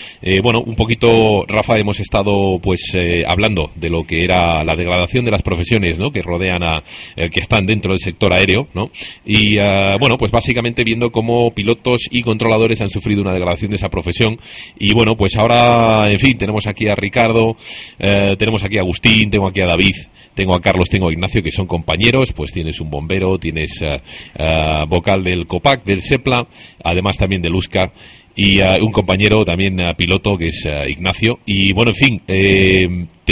[0.43, 2.93] Bueno, un poquito, Rafa, hemos estado pues
[3.27, 6.11] hablando de lo que era la degradación de las profesiones, ¿no?
[6.11, 6.83] Que rodean a,
[7.31, 8.91] que están dentro del sector aéreo, ¿no?
[9.25, 13.77] Y ah, bueno, pues básicamente viendo cómo pilotos y controladores han sufrido una degradación de
[13.77, 14.39] esa profesión.
[14.79, 15.70] Y bueno, pues ahora,
[16.09, 17.57] en fin, tenemos aquí a Ricardo,
[17.99, 19.95] eh, tenemos aquí a Agustín, tengo aquí a David,
[20.35, 24.01] tengo a Carlos, tengo a Ignacio, que son compañeros, pues tienes un bombero, tienes eh,
[24.37, 26.47] eh, vocal del COPAC, del SEPLA,
[26.85, 27.93] además también del USCA,
[28.37, 31.41] y un compañero también piloto, que es Ignacio.
[31.45, 32.23] Y bueno, en fin,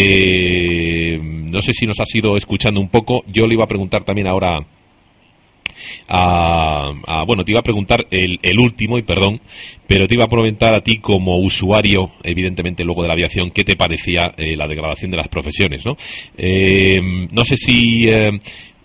[0.01, 4.05] eh, no sé si nos has ido escuchando un poco, yo le iba a preguntar
[4.05, 4.61] también ahora
[6.09, 9.41] a, a- bueno, te iba a preguntar el, el último, y perdón,
[9.87, 13.65] pero te iba a preguntar a ti como usuario, evidentemente luego de la aviación, qué
[13.65, 15.97] te parecía eh, la degradación de las profesiones, ¿no?
[16.37, 16.99] Eh,
[17.33, 18.31] no sé si eh,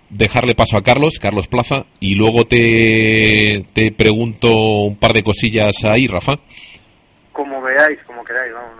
[0.09, 5.83] dejarle paso a Carlos, Carlos Plaza, y luego te, te pregunto un par de cosillas
[5.83, 6.33] ahí, Rafa.
[7.31, 8.77] Como veáis, como queráis, vamos,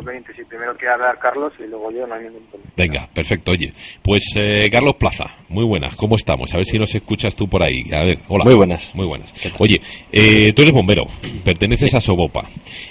[0.00, 0.32] inconveniente.
[0.34, 2.72] Si primero quiere hablar Carlos y luego yo, no hay ningún inconveniente.
[2.76, 3.52] Venga, perfecto.
[3.52, 3.72] Oye,
[4.02, 6.52] pues eh, Carlos Plaza, muy buenas, ¿cómo estamos?
[6.54, 7.84] A ver si nos escuchas tú por ahí.
[7.92, 8.44] A ver, hola.
[8.44, 8.94] Muy buenas.
[8.94, 9.34] Muy buenas.
[9.58, 9.80] Oye,
[10.12, 11.06] eh, tú eres bombero,
[11.44, 12.48] perteneces a Sobopa.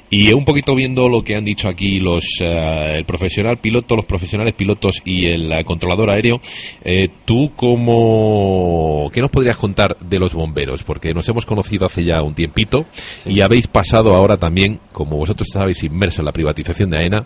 [0.09, 4.05] Y un poquito viendo lo que han dicho aquí los eh, el profesional piloto, los
[4.05, 6.39] profesionales pilotos y el eh, controlador aéreo,
[6.83, 9.09] eh, tú cómo...
[9.13, 10.83] ¿Qué nos podrías contar de los bomberos?
[10.83, 12.85] Porque nos hemos conocido hace ya un tiempito
[13.25, 17.25] y habéis pasado ahora también, como vosotros estabais inmersos en la privatización de AENA,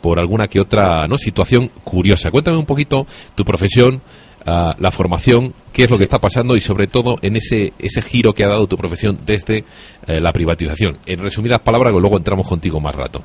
[0.00, 2.30] por alguna que otra no situación curiosa.
[2.30, 4.02] Cuéntame un poquito tu profesión,
[4.46, 8.02] ah, la formación, qué es lo que está pasando y sobre todo en ese ese
[8.02, 9.64] giro que ha dado tu profesión desde
[10.06, 10.98] eh, la privatización.
[11.06, 13.22] En resumidas palabras, luego entramos contigo más rato.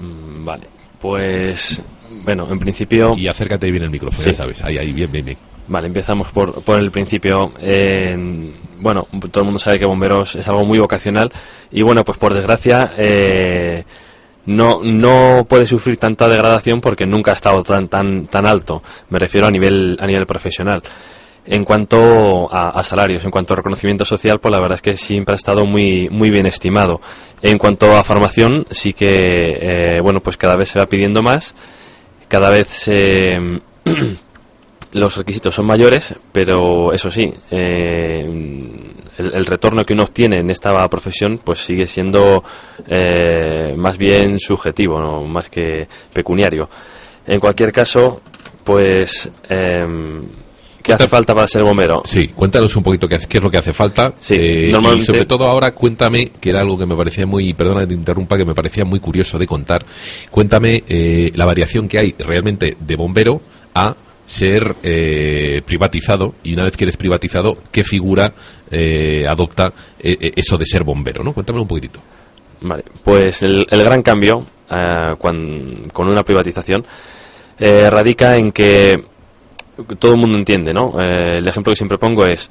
[0.00, 0.66] Mm, Vale,
[1.00, 1.82] pues
[2.24, 3.14] bueno, en principio...
[3.16, 4.30] Y acércate bien el micrófono, Sí.
[4.30, 4.62] ya sabes.
[4.62, 5.38] Ahí, ahí, bien, bien, bien.
[5.68, 7.52] Vale, empezamos por, por el principio.
[7.60, 8.16] Eh,
[8.80, 11.30] bueno, todo el mundo sabe que bomberos es algo muy vocacional
[11.70, 13.84] y bueno, pues por desgracia eh,
[14.46, 18.82] no, no puede sufrir tanta degradación porque nunca ha estado tan, tan, tan alto.
[19.08, 20.82] Me refiero a nivel, a nivel profesional.
[21.46, 25.34] En cuanto a, salarios, en cuanto a reconocimiento social, pues la verdad es que siempre
[25.34, 27.00] ha estado muy, muy bien estimado.
[27.42, 31.54] En cuanto a formación, sí que, eh, bueno, pues cada vez se va pidiendo más,
[32.28, 33.60] cada vez se,
[34.92, 38.22] los requisitos son mayores, pero eso sí, eh,
[39.18, 42.42] el, el retorno que uno obtiene en esta profesión pues sigue siendo
[42.86, 45.22] eh, más bien subjetivo, ¿no?
[45.24, 46.68] más que pecuniario.
[47.26, 48.20] En cualquier caso,
[48.64, 49.86] pues, eh,
[50.82, 52.02] ¿qué hace falta para ser bombero?
[52.04, 54.14] Sí, cuéntanos un poquito qué es lo que hace falta.
[54.18, 57.52] Sí, eh, normalmente- Y sobre todo ahora cuéntame, que era algo que me parecía muy,
[57.54, 59.84] perdona que te interrumpa, que me parecía muy curioso de contar.
[60.30, 63.40] Cuéntame eh, la variación que hay realmente de bombero
[63.74, 63.94] a
[64.30, 68.32] ser eh, privatizado y una vez que eres privatizado, ¿qué figura
[68.70, 71.24] eh, adopta eh, eh, eso de ser bombero?
[71.24, 71.32] ¿no?
[71.32, 72.00] Cuéntame un poquitito.
[72.60, 76.86] Vale, pues el, el gran cambio eh, con una privatización
[77.58, 79.04] eh, radica en que
[79.98, 81.00] todo el mundo entiende, ¿no?
[81.00, 82.50] El ejemplo que siempre pongo es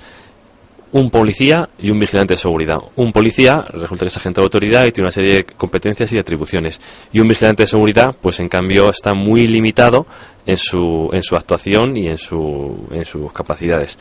[0.92, 2.80] un policía y un vigilante de seguridad.
[2.96, 6.18] Un policía resulta que es agente de autoridad y tiene una serie de competencias y
[6.18, 6.82] atribuciones.
[7.14, 10.08] Y un vigilante de seguridad, pues en cambio está muy limitado
[10.46, 13.98] en su, en su actuación y en, su, en sus capacidades.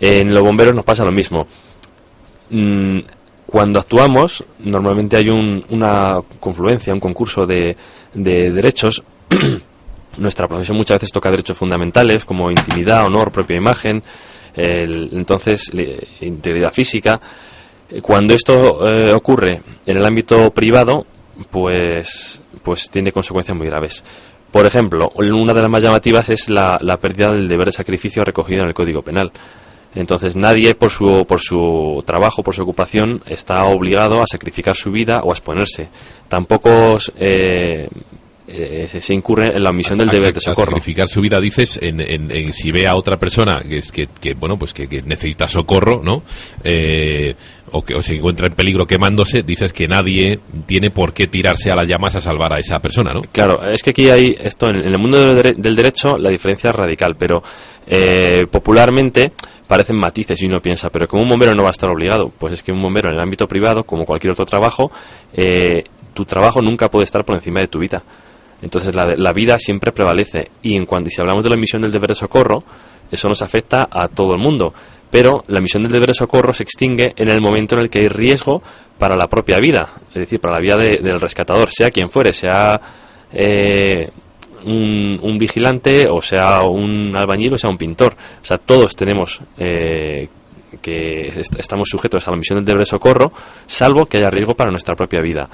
[0.00, 1.46] En los bomberos nos pasa lo mismo.
[2.50, 3.00] Mm,
[3.46, 7.76] cuando actuamos, normalmente hay un- una confluencia, un concurso de,
[8.14, 9.02] de derechos.
[10.18, 14.02] Nuestra profesión muchas veces toca derechos fundamentales como intimidad, honor, propia imagen,
[14.58, 15.70] el- entonces
[16.20, 17.20] integridad física.
[18.02, 21.06] Cuando esto eh, ocurre en el ámbito privado,
[21.50, 24.04] pues, pues tiene consecuencias muy graves.
[24.50, 28.24] Por ejemplo, una de las más llamativas es la, la pérdida del deber de sacrificio
[28.24, 29.30] recogido en el Código Penal.
[29.94, 34.90] Entonces nadie por su, por su trabajo, por su ocupación, está obligado a sacrificar su
[34.90, 35.88] vida o a exponerse.
[36.28, 37.88] Tampoco eh,
[38.48, 40.72] eh, se, se incurre en la omisión del a, deber de a socorro.
[40.72, 44.08] sacrificar su vida dices en, en- en si ve a otra persona que es que,
[44.20, 46.22] que, bueno pues que, que necesita socorro no
[46.64, 47.34] Eh,
[47.70, 51.70] o que o se encuentra en peligro quemándose dices que nadie tiene por qué tirarse
[51.70, 54.68] a las llamas a salvar a esa persona no Claro, es que aquí hay esto
[54.68, 57.42] en, en el mundo del, del derecho la diferencia es radical, pero
[57.86, 59.32] eh, popularmente
[59.66, 62.54] parecen matices y uno piensa, pero como un bombero no va a estar obligado, pues
[62.54, 64.90] es que un bombero en el ámbito privado, como cualquier otro trabajo,
[65.34, 65.84] eh,
[66.14, 68.02] tu trabajo nunca puede estar por encima de tu vida.
[68.62, 71.82] Entonces la, la vida siempre prevalece y en cuanto y si hablamos de la emisión
[71.82, 72.62] del deber de socorro,
[73.10, 74.72] eso nos afecta a todo el mundo.
[75.10, 78.00] pero la misión del deber de socorro se extingue en el momento en el que
[78.02, 78.62] hay riesgo
[78.98, 82.34] para la propia vida, es decir, para la vida de- del rescatador, sea quien fuere,
[82.34, 82.78] sea
[83.32, 84.10] eh,
[84.66, 88.14] un, un vigilante o sea un albañil o sea un pintor.
[88.42, 90.28] O sea, todos tenemos eh,
[90.82, 93.32] que est- estamos sujetos a la misión del deber de socorro,
[93.66, 95.48] salvo que haya riesgo para nuestra propia vida.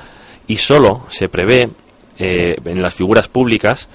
[0.48, 1.70] Y solo se prevé
[2.18, 3.88] eh, en las figuras públicas,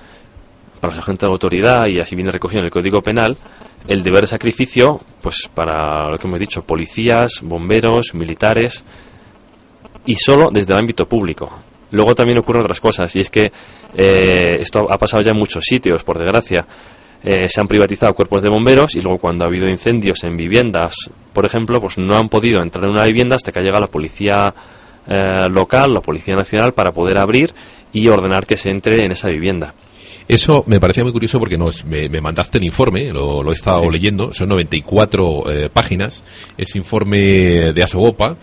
[0.79, 3.37] para los agentes de autoridad, y así viene recogido en el Código Penal,
[3.87, 8.85] el deber de sacrificio, pues para lo que hemos dicho, policías, bomberos, militares,
[10.05, 11.51] y solo desde el ámbito público.
[11.91, 13.51] Luego también ocurren otras cosas, y es que
[13.95, 16.65] eh, esto ha pasado ya en muchos sitios, por desgracia.
[17.21, 20.95] Eh, se han privatizado cuerpos de bomberos y luego cuando ha habido incendios en viviendas,
[21.33, 23.91] por ejemplo, pues no han podido entrar en una vivienda hasta que ha llegado la
[23.91, 24.53] policía
[25.09, 27.53] eh, local, la policía nacional, para poder abrir
[27.91, 29.73] y ordenar que se entre en esa vivienda.
[30.27, 33.53] Eso me parecía muy curioso porque nos, me, me mandaste el informe, lo, lo he
[33.53, 33.89] estado Sí.
[33.89, 36.23] leyendo, son 94 eh, páginas,
[36.57, 38.37] ese informe de Asogopa.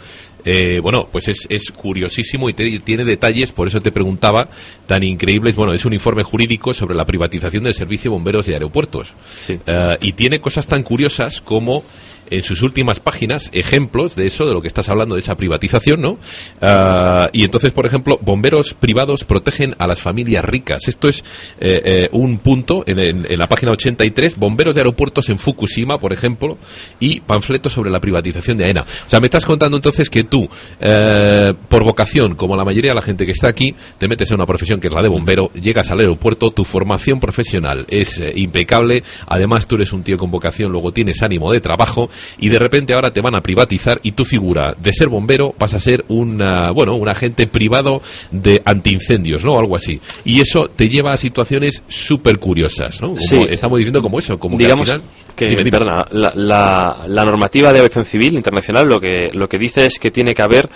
[0.45, 4.49] eh, bueno, pues es, es curiosísimo y te- tiene detalles, por eso te preguntaba,
[4.87, 5.55] tan increíbles.
[5.57, 9.15] Bueno, es un informe jurídico sobre la privatización del servicio de bomberos de aeropuertos.
[9.39, 9.59] Sí.
[9.67, 11.83] Eh, y tiene cosas tan curiosas como
[12.31, 16.01] en sus últimas páginas ejemplos de eso, de lo que estás hablando, de esa privatización,
[16.01, 16.19] ¿no?
[16.61, 20.89] Ah, y entonces, por ejemplo, bomberos privados protegen a las familias ricas.
[20.89, 21.23] Esto es
[21.61, 25.99] eh, eh, un punto en, en- en la página 83, bomberos de aeropuertos en Fukushima,
[25.99, 26.59] por ejemplo,
[27.01, 28.83] y panfletos sobre la privatización de AENA.
[28.83, 30.49] O sea, me estás contando entonces que tú,
[30.81, 34.37] eh, por vocación, como la mayoría de la gente que está aquí, te metes en
[34.37, 38.33] una profesión que es la de bombero, llegas al aeropuerto, tu formación profesional es eh,
[38.37, 42.59] impecable, además tú eres un tío con vocación, luego tienes ánimo de trabajo y de
[42.59, 46.05] repente ahora te van a privatizar y tu figura de ser bombero pasa a ser
[46.09, 49.59] un, ah, bueno, un agente privado de antiincendios, ¿no?
[49.59, 50.01] Algo así.
[50.25, 53.09] Y eso te lleva a situaciones súper curiosas, ¿no?
[53.09, 53.47] Como Sí.
[53.49, 55.13] Estamos diciendo como eso, como digamos que al final...
[55.37, 55.71] que, Dime, dime.
[55.79, 59.99] perdona, la, la- la normativa de aviación civil internacional lo que lo que dice es
[59.99, 60.69] que tiene que haber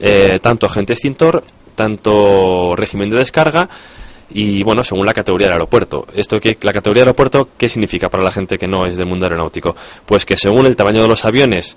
[0.00, 1.44] eh, tanto agente extintor
[1.74, 3.68] tanto régimen de descarga
[4.30, 8.08] y bueno según la categoría del aeropuerto esto que la categoría del aeropuerto qué significa
[8.08, 9.74] para la gente que no es del mundo aeronáutico
[10.04, 11.76] pues que según el tamaño de los aviones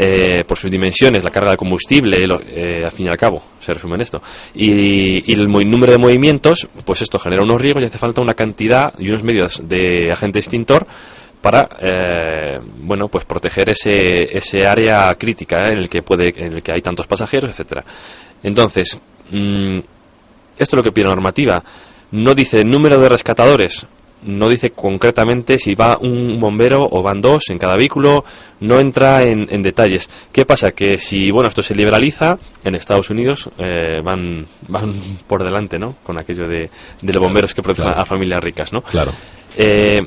[0.00, 3.74] eh, por sus dimensiones, la carga de combustible, eh, al fin y al cabo, se
[3.74, 4.22] resume en esto.
[4.54, 8.92] Y, el número de movimientos, pues esto genera unos riesgos y hace falta una cantidad
[8.98, 10.86] y unos medios de agente extintor
[11.40, 16.52] para, eh, bueno, pues proteger ese, ese área crítica eh, en el que puede, en
[16.52, 17.84] el que hay tantos pasajeros, etcétera.
[18.42, 18.98] Entonces,
[19.30, 19.78] mm,
[20.58, 21.62] esto es lo que pide la normativa.
[22.10, 23.86] No dice número de rescatadores,
[24.22, 28.24] no dice concretamente si va un bombero o van dos en cada vehículo,
[28.60, 30.08] no entra en, en detalles.
[30.32, 30.72] ¿Qué pasa?
[30.72, 34.92] Que si bueno esto se liberaliza, en Estados Unidos eh, van, van
[35.26, 35.96] por delante, ¿no?
[36.02, 38.02] Con aquello de, de los bomberos que protegen claro.
[38.02, 38.82] a familias ricas, ¿no?
[38.82, 39.12] Claro.
[39.56, 40.00] Eh,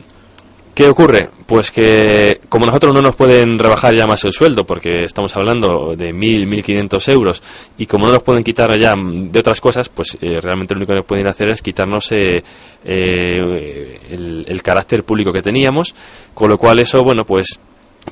[0.74, 1.30] ¿Qué ocurre?
[1.46, 5.96] Pues que como nosotros no nos pueden rebajar ya más el sueldo, porque estamos hablando
[5.98, 7.44] de 1.000, 1.500 euros,
[7.78, 10.94] y como no nos pueden quitar ya de otras cosas, pues eh, realmente lo único
[10.94, 12.42] que pueden hacer es quitarnos eh,
[12.86, 15.94] eh, el carácter público que teníamos,
[16.34, 17.60] con lo cual eso, bueno, pues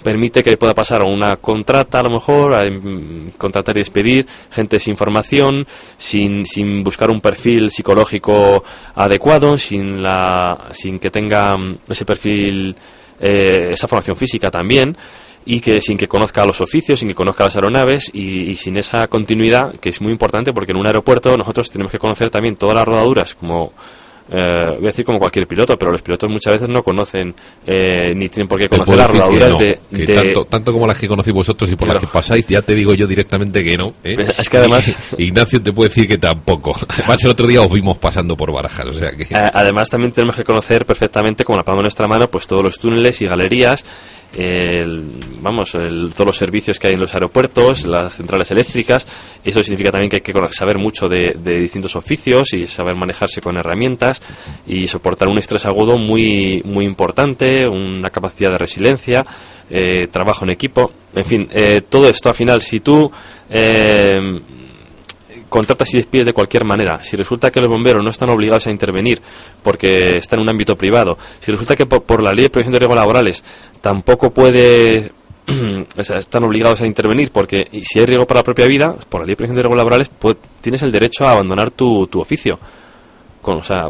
[0.03, 4.79] permite que pueda pasar una contrata a lo mejor, a mm, contratar y despedir gente
[4.79, 5.65] sin formación,
[5.97, 8.63] sin, sin buscar un perfil psicológico
[8.95, 12.75] adecuado, sin, la, sin que tenga mm, ese perfil,
[13.19, 14.95] eh, esa formación física también
[15.45, 18.77] y que sin que conozca los oficios, sin que conozca las aeronaves y, y sin
[18.77, 22.55] esa continuidad que es muy importante porque en un aeropuerto nosotros tenemos que conocer también
[22.55, 23.73] todas las rodaduras como
[24.31, 27.33] eh, voy a decir como cualquier piloto, pero los pilotos muchas veces no conocen
[27.65, 30.97] eh, ni tienen por qué conocer las rodaduras no, de, de- tanto, tanto como las
[30.99, 32.07] que conocéis vosotros y por las Claro.
[32.07, 33.93] que pasáis, ya te digo yo directamente que no.
[34.03, 34.13] ¿eh?
[34.37, 36.75] Es que además- Ignacio te puede decir que tampoco.
[36.87, 39.23] Además, el otro día os vimos pasando por Barajas, o sea que...
[39.23, 42.63] Eh, además también tenemos que conocer perfectamente como la palma de nuestra mano pues todos
[42.63, 43.85] los túneles y galerías
[44.37, 45.11] el-
[45.41, 49.07] vamos el- todos los servicios que hay en los aeropuertos las centrales eléctricas
[49.43, 53.41] eso significa también que hay que saber mucho de, de distintos oficios y saber manejarse
[53.41, 54.21] con herramientas
[54.67, 59.25] y soportar un estrés agudo muy muy importante una capacidad de resiliencia
[59.69, 63.11] eh, trabajo en equipo en fin eh, todo esto al final si tú
[63.49, 64.19] eh,
[65.49, 68.71] contratas y despides de cualquier manera, si resulta que los bomberos no están obligados a
[68.71, 69.21] intervenir
[69.63, 72.73] porque están en un ámbito privado, si resulta que por, por la ley de prevención
[72.73, 73.43] de riesgos laborales
[73.81, 75.11] tampoco puede
[75.97, 78.95] o sea, están obligados a intervenir porque y si hay riesgo para la propia vida,
[79.09, 82.05] por la ley de prevención de riesgos laborales pues, tienes el derecho a abandonar tu,
[82.07, 82.59] tu oficio.
[83.41, 83.85] Con, o sea,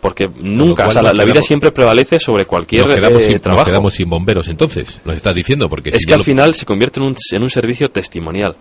[0.00, 3.24] porque nunca, o sea, la, nos la vida siempre prevalece sobre cualquier nos, quedamos eh,
[3.24, 3.64] sin, nos trabajo.
[3.64, 6.66] quedamos sin bomberos, entonces, nos estás diciendo, porque Es si que al lo- final se
[6.66, 8.54] convierte en un, en un servicio testimonial.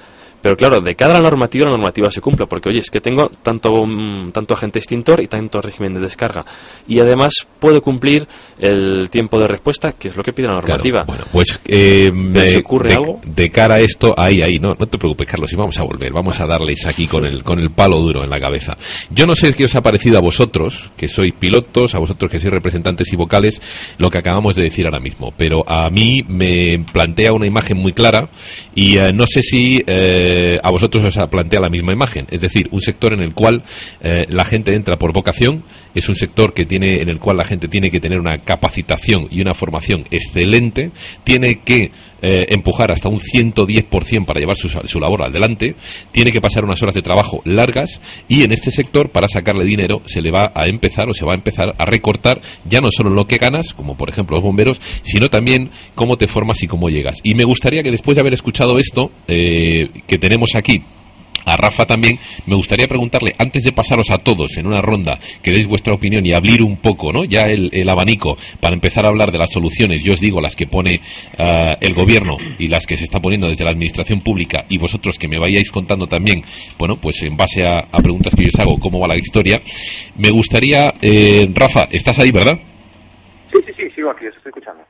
[0.43, 3.85] Pero claro, de cada normativa, la normativa se cumple, porque oye, es que tengo tanto,
[3.85, 6.43] mm, tanto agente extintor y tanto régimen de descarga.
[6.85, 8.27] Y además puedo cumplir
[8.59, 11.05] el tiempo de respuesta, que es lo que pide la normativa.
[11.07, 12.11] Bueno, pues eh,
[12.45, 13.21] se ocurre de, algo?
[13.25, 16.11] de cara a esto, ahí, ahí, no, no te preocupes, Carlos, y vamos a volver,
[16.11, 18.75] vamos a darles aquí con el, con el palo duro en la cabeza.
[19.11, 22.39] Yo no sé qué os ha parecido a vosotros, que sois pilotos, a vosotros que
[22.39, 23.61] sois representantes y vocales,
[23.97, 27.93] lo que acabamos de decir ahora mismo, pero a mí me plantea una imagen muy
[27.93, 28.27] clara
[28.75, 32.67] y eh, no sé si eh, a vosotros os plantea la misma imagen, es decir,
[32.71, 33.63] un sector en el cual
[34.01, 35.63] eh, la gente entra por vocación,
[35.95, 39.27] es un sector que tiene, en el cual la gente tiene que tener una capacitación
[39.29, 40.91] y una formación excelente,
[41.23, 41.91] tiene que
[42.21, 45.75] eh, empujar hasta un 110% para llevar su, su labor adelante,
[46.11, 50.01] tiene que pasar unas horas de trabajo largas y en este sector para sacarle dinero
[50.05, 53.09] se le va a empezar o se va a empezar a recortar ya no solo
[53.09, 56.89] lo que ganas, como por ejemplo los bomberos, sino también cómo te formas y cómo
[56.89, 57.19] llegas.
[57.23, 60.83] Y me gustaría que después de haber escuchado esto eh, que tenemos aquí,
[61.45, 65.51] a Rafa también, me gustaría preguntarle, antes de pasaros a todos en una ronda, que
[65.51, 67.23] deis vuestra opinión y abrir un poco, ¿no?
[67.23, 70.67] Ya el, abanico para empezar a hablar de las soluciones, yo os digo las que
[70.67, 70.99] pone
[71.37, 75.19] ah, el gobierno y las que se está poniendo desde la administración pública y vosotros
[75.19, 76.41] que me vayáis contando también,
[76.77, 79.61] bueno, pues en base a, a preguntas que yo os hago, cómo va la historia.
[80.17, 82.57] Me gustaría, eh, Rafa, estás ahí, ¿verdad?
[83.51, 84.83] Sí, sí, sí, sigo aquí, os estoy escuchando.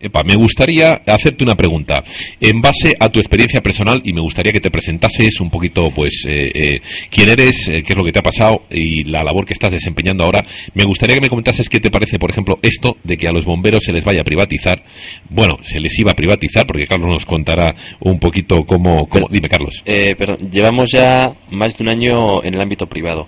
[0.00, 2.04] Epa, me gustaría hacerte una pregunta.
[2.40, 6.24] En base a tu experiencia personal, y me gustaría que te presentases un poquito, pues,
[6.28, 6.80] eh, eh,
[7.10, 9.72] quién eres, eh, qué es lo que te ha pasado y la labor que estás
[9.72, 10.44] desempeñando ahora,
[10.74, 13.44] me gustaría que me comentases qué te parece, por ejemplo, esto de que a los
[13.44, 14.84] bomberos se les vaya a privatizar.
[15.28, 19.06] Bueno, se les iba a privatizar, porque Carlos nos contará un poquito cómo...
[19.06, 19.26] cómo...
[19.28, 19.82] Dime, Carlos.
[19.84, 23.26] Eh, pero llevamos ya más de un año en el ámbito privado.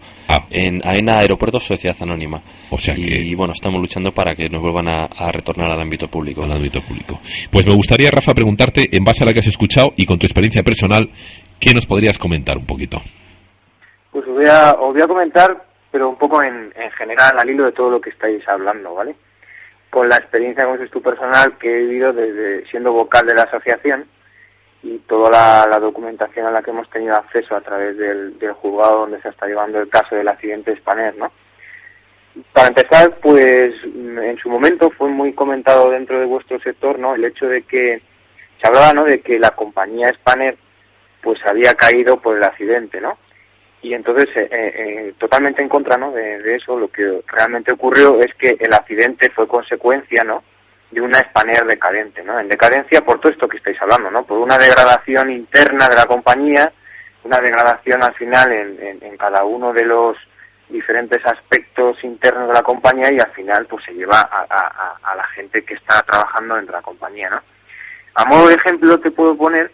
[0.51, 2.43] En AENA Aeropuertos Sociedad Anónima.
[2.71, 6.09] O sea y bueno, estamos luchando para que nos vuelvan a, a retornar al ámbito
[6.09, 6.45] público.
[6.45, 7.21] Al ámbito público.
[7.51, 10.27] Pues me gustaría, Rafa, preguntarte, en base a la que has escuchado y con tu
[10.27, 11.11] experiencia personal,
[11.59, 13.01] ¿qué nos podrías comentar un poquito?
[14.11, 17.49] Pues os voy a, os voy a comentar, pero un poco en, en general, al
[17.49, 19.15] hilo de todo lo que estáis hablando, ¿vale?
[19.91, 23.43] Con la experiencia, como dices tú, personal que he vivido desde siendo vocal de la
[23.43, 24.07] asociación
[24.83, 29.01] y toda la, documentación a la que hemos tenido acceso a través del, del juzgado
[29.01, 31.31] donde se está llevando el caso del accidente Spanair, ¿no?
[32.53, 37.15] Para empezar, pues en su momento fue muy comentado dentro de vuestro sector, ¿no?
[37.15, 38.01] El hecho de que
[38.61, 39.05] se hablaba, ¿no?
[39.05, 40.57] De que la compañía Spanair
[41.23, 43.19] pues había caído por el accidente, ¿no?
[43.83, 46.13] Y entonces, eh, eh, totalmente en contra, ¿no?
[46.13, 50.43] De, de, eso, lo que realmente ocurrió es que el accidente fue consecuencia, ¿no?
[50.91, 52.39] De una Spanair decadente, ¿no?
[52.41, 54.25] En decadencia por todo esto que estáis hablando, ¿no?
[54.25, 56.73] Por una degradación interna de la compañía,
[57.25, 60.17] una degradación al final en, en, cada uno de los
[60.69, 65.17] diferentes aspectos internos de la compañía y al final pues se lleva a, a, a,
[65.17, 67.43] la gente que está trabajando dentro de la compañía, ¿no?
[68.15, 69.71] A modo de ejemplo te puedo poner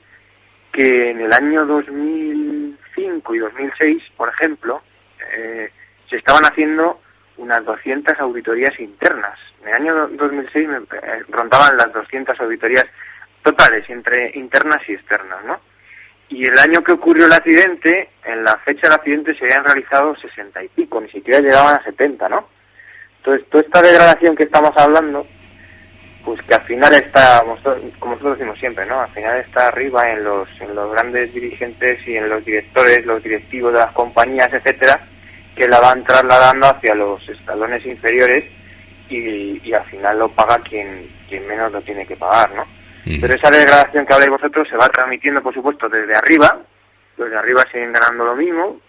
[0.73, 4.83] que en el año 2005 y 2006, por ejemplo,
[5.35, 5.71] eh,
[6.11, 7.01] se estaban haciendo
[7.39, 9.39] unas 200 auditorías internas.
[9.63, 12.87] En el año 2006 me, eh, rondaban las 200 auditorías
[13.43, 15.61] totales, entre internas y externas, ¿no?
[16.29, 20.17] Y el año que ocurrió el accidente, en la fecha del accidente se habían realizado
[20.17, 22.49] 60 y pico, ni siquiera llegaban a 70, ¿no?
[23.19, 25.27] Entonces, toda esta degradación que estamos hablando,
[26.25, 27.41] pues que al final está,
[28.01, 29.01] como nosotros decimos siempre, ¿no?
[29.01, 33.23] Al final está arriba en los, en los grandes dirigentes y en los directores, los
[33.23, 35.01] directivos de las compañías, etcétera,
[35.57, 38.45] que la van trasladando hacia los escalones inferiores
[39.09, 42.65] y, y al final lo paga quien, quien menos lo tiene que pagar, ¿no?
[43.21, 46.61] Pero esa degradación que habláis vosotros se va transmitiendo, por supuesto, desde arriba.
[47.17, 48.81] Los de arriba siguen ganando lo mismo,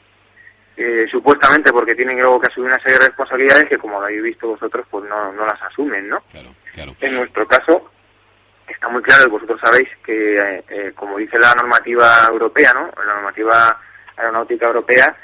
[0.76, 4.24] eh, supuestamente porque tienen luego que asumir una serie de responsabilidades que, como lo habéis
[4.24, 6.20] visto vosotros, pues no, no las asumen, ¿no?
[6.32, 6.95] Claro, claro.
[6.99, 7.91] En nuestro caso,
[8.68, 12.89] está muy claro, y vosotros sabéis que, eh, eh, como dice la normativa europea, ¿no?
[13.05, 13.80] La normativa
[14.18, 15.15] aeronáutica europea,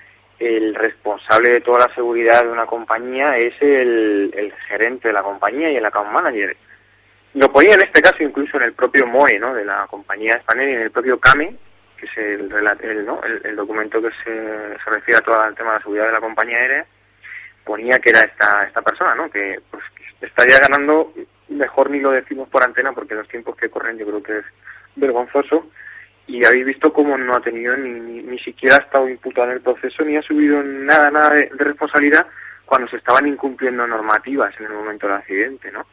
[0.44, 5.72] el responsable de toda la seguridad de una compañía es el, gerente de la compañía
[5.72, 6.56] y el account manager
[7.36, 9.54] lo ponía en este caso incluso en el propio MOE, ¿no?
[9.54, 11.56] De la compañía española y en el propio CAME,
[11.98, 13.22] que es el, el, ¿no?
[13.24, 16.20] el documento que se, se, refiere a todo el tema de la seguridad de la
[16.20, 16.86] compañía aérea,
[17.64, 19.32] ponía que era esta esta persona, ¿no?
[19.32, 19.84] Que pues
[20.20, 21.12] que estaría ganando,
[21.50, 24.46] mejor ni lo decimos por antena porque los tiempos que corren yo creo que es
[24.96, 25.66] vergonzoso
[26.28, 29.54] y habéis visto cómo no ha tenido ni, ni, ni siquiera ha estado imputado en
[29.54, 32.26] el proceso ni ha subido nada nada de, de responsabilidad
[32.66, 35.86] cuando se estaban incumpliendo normativas en el momento del accidente, ¿no?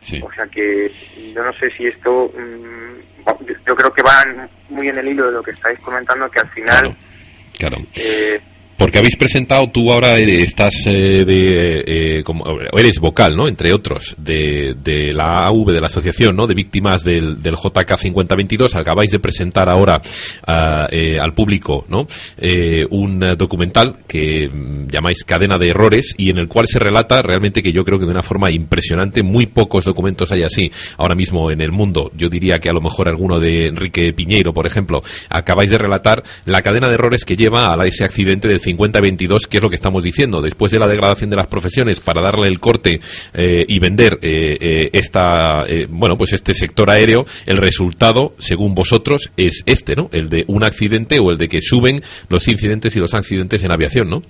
[0.00, 0.20] Sí.
[0.22, 0.90] O sea que
[1.34, 4.24] yo no sé si esto, mmm, yo creo que va
[4.68, 6.96] muy en el hilo de lo que estáis comentando, que al final claro,
[7.58, 7.76] claro.
[7.94, 8.40] Eh,
[8.76, 12.44] Porque habéis presentado, tú ahora estás eh, de, eh, como,
[12.76, 13.48] eres vocal, ¿no?
[13.48, 16.46] Entre otros, de, de la AV, de la Asociación, ¿no?
[16.46, 18.74] De Víctimas del, del JK 5022.
[18.74, 20.00] Acabáis de presentar ahora
[20.46, 22.06] ah, eh, al público, ¿no?
[22.36, 27.22] Eh, un documental que mm, llamáis Cadena de Errores y en el cual se relata
[27.22, 31.14] realmente que yo creo que de una forma impresionante, muy pocos documentos hay así ahora
[31.14, 32.10] mismo en el mundo.
[32.14, 36.22] Yo diría que a lo mejor alguno de Enrique Piñeiro, por ejemplo, acabáis de relatar
[36.44, 39.76] la cadena de errores que lleva a ese accidente del 50-22, que es lo que
[39.76, 40.40] estamos diciendo.
[40.40, 43.00] Después de la degradación de las profesiones para darle el corte
[43.32, 48.74] eh, y vender eh, eh, esta, eh, bueno, pues este sector aéreo, el resultado, según
[48.74, 50.08] vosotros, es este, ¿no?
[50.12, 53.72] El de un accidente o el de que suben los incidentes y los accidentes en
[53.72, 54.22] aviación, ¿no?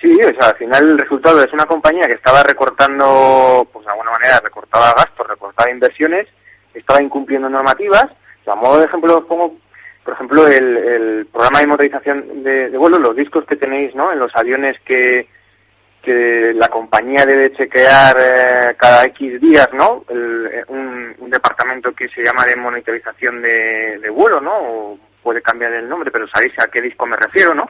[0.00, 3.90] Sí, o sea, al final el resultado es una compañía que estaba recortando, pues de
[3.90, 6.26] alguna manera recortaba gastos, recortaba inversiones,
[6.72, 8.06] estaba incumpliendo normativas.
[8.46, 9.54] O a modo de ejemplo os pongo,
[10.10, 14.10] por ejemplo, el, el programa de motorización de, de vuelo, los discos que tenéis, ¿no?
[14.12, 15.28] En los aviones que,
[16.02, 20.04] que la compañía debe chequear eh, cada X días, ¿no?
[20.08, 24.52] El- eh, un, un departamento que se llama de monitorización de, de vuelo, ¿no?
[24.52, 27.68] O puede cambiar el nombre, pero sabéis a qué disco me refiero, ¿no?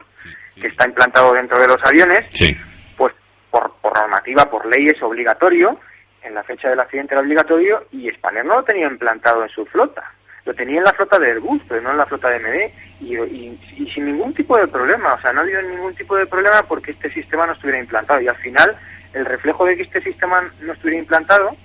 [0.59, 2.57] Que está implantado dentro de los aviones Sí.
[2.97, 3.13] pues
[3.51, 5.77] por, por normativa, por ley es obligatorio,
[6.23, 9.65] en la fecha del accidente era obligatorio y Spanair no lo tenía implantado en su
[9.67, 10.03] flota.
[10.45, 13.89] Lo tenía en la flota de Airbus, pero no en la flota de MD y,
[13.93, 15.13] sin ningún tipo de problema.
[15.13, 18.19] O sea, no ha habido ningún tipo de problema porque este sistema no estuviera implantado.
[18.21, 18.75] Y al final,
[19.13, 21.55] el reflejo de que este sistema no estuviera implantado,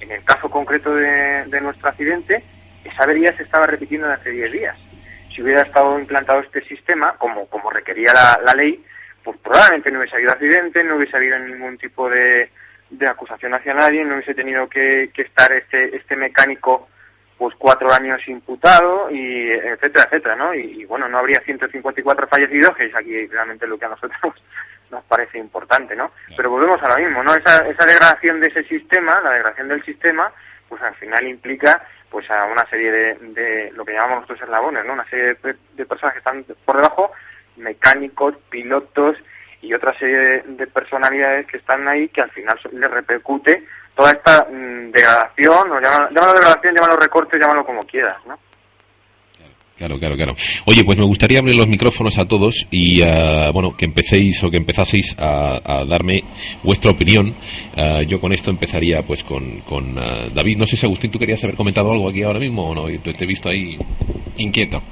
[0.00, 2.42] en el caso concreto de, nuestro accidente,
[2.84, 4.76] esa avería se estaba repitiendo de hace 10 días.
[5.34, 8.82] Si hubiera estado implantado este sistema, como, como requería la, la ley,
[9.24, 12.50] pues probablemente no hubiese habido accidente, no hubiese habido ningún tipo de,
[12.90, 16.88] de acusación hacia nadie, no hubiese tenido que, que estar este, este mecánico
[17.40, 20.54] pues cuatro años imputado y etcétera, etcétera, ¿no?
[20.54, 24.20] Y, y, bueno, no habría 154 fallecidos, que es aquí realmente lo que a nosotros
[24.90, 26.10] nos parece importante, ¿no?
[26.36, 27.34] Pero volvemos a lo mismo, ¿no?
[27.34, 30.30] Esa, esa degradación de ese sistema, la degradación del sistema,
[30.68, 34.84] pues al final implica pues a una serie de, de lo que llamamos nosotros eslabones,
[34.84, 34.92] ¿no?
[34.92, 37.10] Una serie de, de personas que están por debajo,
[37.56, 39.16] mecánicos, pilotos
[39.62, 43.64] y otra serie de, de personalidades que están ahí que al final les repercute
[43.94, 48.38] toda esta mm, degradación, o llámalo, llámalo degradación, llámalo recorte, llámalo como quieras, ¿no?
[49.80, 50.34] Claro, claro, claro.
[50.66, 54.50] Oye, pues me gustaría abrir los micrófonos a todos y, ah, bueno, que empecéis o
[54.50, 56.22] que empezaseis a, darme
[56.62, 57.34] vuestra opinión.
[57.78, 60.58] Ah, yo con esto empezaría, pues, con, con ah, David.
[60.58, 62.84] No sé si, Agustín, tú querías haber comentado algo aquí ahora mismo o no.
[62.98, 63.78] Te, te he visto ahí.
[64.36, 64.82] Inquieto.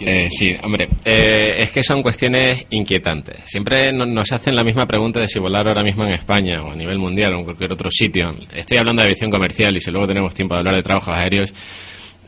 [0.00, 3.42] Eh, sí, hombre, eh, es que son cuestiones inquietantes.
[3.44, 6.70] Siempre no- nos hacen la misma pregunta de si volar ahora mismo en España o
[6.72, 8.34] a nivel mundial o en cualquier otro sitio.
[8.54, 11.52] Estoy hablando de aviación comercial y si luego tenemos tiempo de hablar de trabajos aéreos,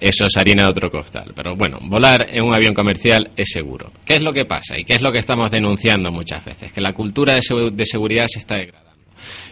[0.01, 1.32] eso es harina de otro costal.
[1.34, 3.92] Pero bueno, volar en un avión comercial es seguro.
[4.05, 4.78] ¿Qué es lo que pasa?
[4.78, 6.72] ¿Y qué es lo que estamos denunciando muchas veces?
[6.72, 8.90] Que la cultura de, segu- de seguridad se está degradando.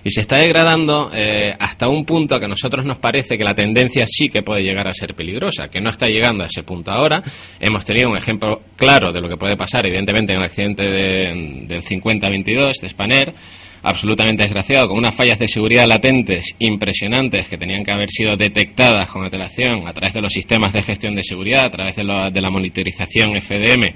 [0.03, 3.55] Y se está degradando eh, hasta un punto que a nosotros nos parece que la
[3.55, 6.91] tendencia sí que puede llegar a ser peligrosa, que no está llegando a ese punto
[6.91, 7.23] ahora.
[7.61, 11.65] Hemos tenido un ejemplo claro de lo que puede pasar, evidentemente, en el accidente de-
[11.67, 13.35] del 50-22 de Spanair,
[13.83, 19.09] absolutamente desgraciado, con unas fallas de seguridad latentes impresionantes que tenían que haber sido detectadas
[19.09, 22.31] con antelación a través de los sistemas de gestión de seguridad, a través de, lo-
[22.31, 23.95] de la monitorización FDM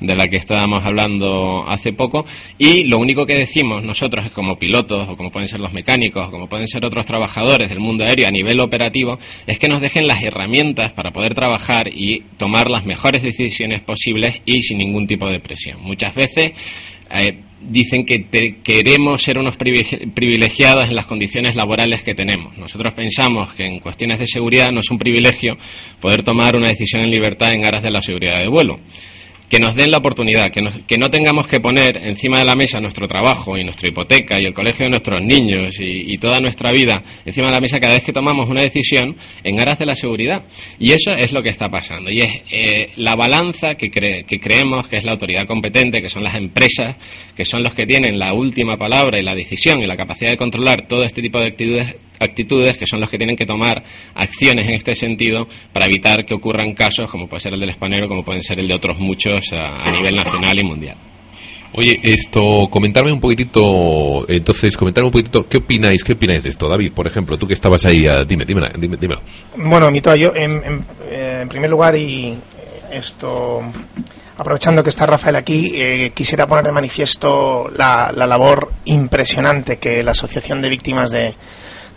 [0.00, 2.24] de la que estábamos hablando hace poco
[2.56, 6.30] y lo único que decimos nosotros como pilotos o como pueden ser los mecánicos o
[6.30, 9.18] como pueden ser otros trabajadores del mundo aéreo a nivel operativo
[9.48, 14.40] es que nos dejen las herramientas para poder trabajar y tomar las mejores decisiones posibles
[14.44, 15.78] y sin ningún tipo de presión.
[15.82, 16.52] Muchas veces
[17.10, 18.26] eh, dicen que
[18.62, 22.56] queremos ser unos privilegi- privilegiados en las condiciones laborales que tenemos.
[22.56, 25.56] Nosotros pensamos que en cuestiones de seguridad no es un privilegio
[26.00, 28.78] poder tomar una decisión en libertad en aras de la seguridad de vuelo.
[29.48, 32.54] Que nos den la oportunidad, que, nos- que no tengamos que poner encima de la
[32.54, 36.70] mesa nuestro trabajo y nuestra hipoteca y el colegio de nuestros niños y, toda nuestra
[36.72, 39.94] vida encima de la mesa cada vez que tomamos una decisión en aras de la
[39.94, 40.42] seguridad.
[40.78, 42.10] Y eso es lo que está pasando.
[42.10, 46.10] Y es eh, la balanza que, cre- que creemos que es la autoridad competente, que
[46.10, 46.96] son las empresas,
[47.34, 50.36] que son los que tienen la última palabra y la decisión y la capacidad de
[50.36, 53.82] controlar todo este tipo de actitudes, actitudes que son los que tienen que tomar
[54.14, 58.08] acciones en este sentido para evitar que ocurran casos como puede ser el del espanero,
[58.08, 60.96] como pueden ser el de otros muchos a, a nivel nacional y mundial.
[61.74, 66.66] Oye, esto, comentarme un poquitito, entonces, comentarme un poquitito, ¿qué opináis, qué opináis de esto?
[66.66, 69.20] David, por ejemplo, tú que estabas ahí, ah, dime, dime, dime, dímelo.
[69.56, 72.36] Bueno, Mito, yo en, en- eh, en primer lugar y eh,
[72.92, 73.60] esto
[74.38, 80.02] aprovechando que está Rafael aquí, eh, quisiera poner de manifiesto la, la labor impresionante que
[80.02, 81.34] la Asociación de Víctimas de,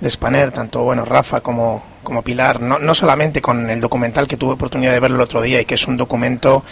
[0.02, 4.36] de Spanair, tanto bueno Rafa como, como Pilar, no, no solamente con el documental que
[4.36, 6.64] tuve oportunidad de verlo el otro día y que es un documento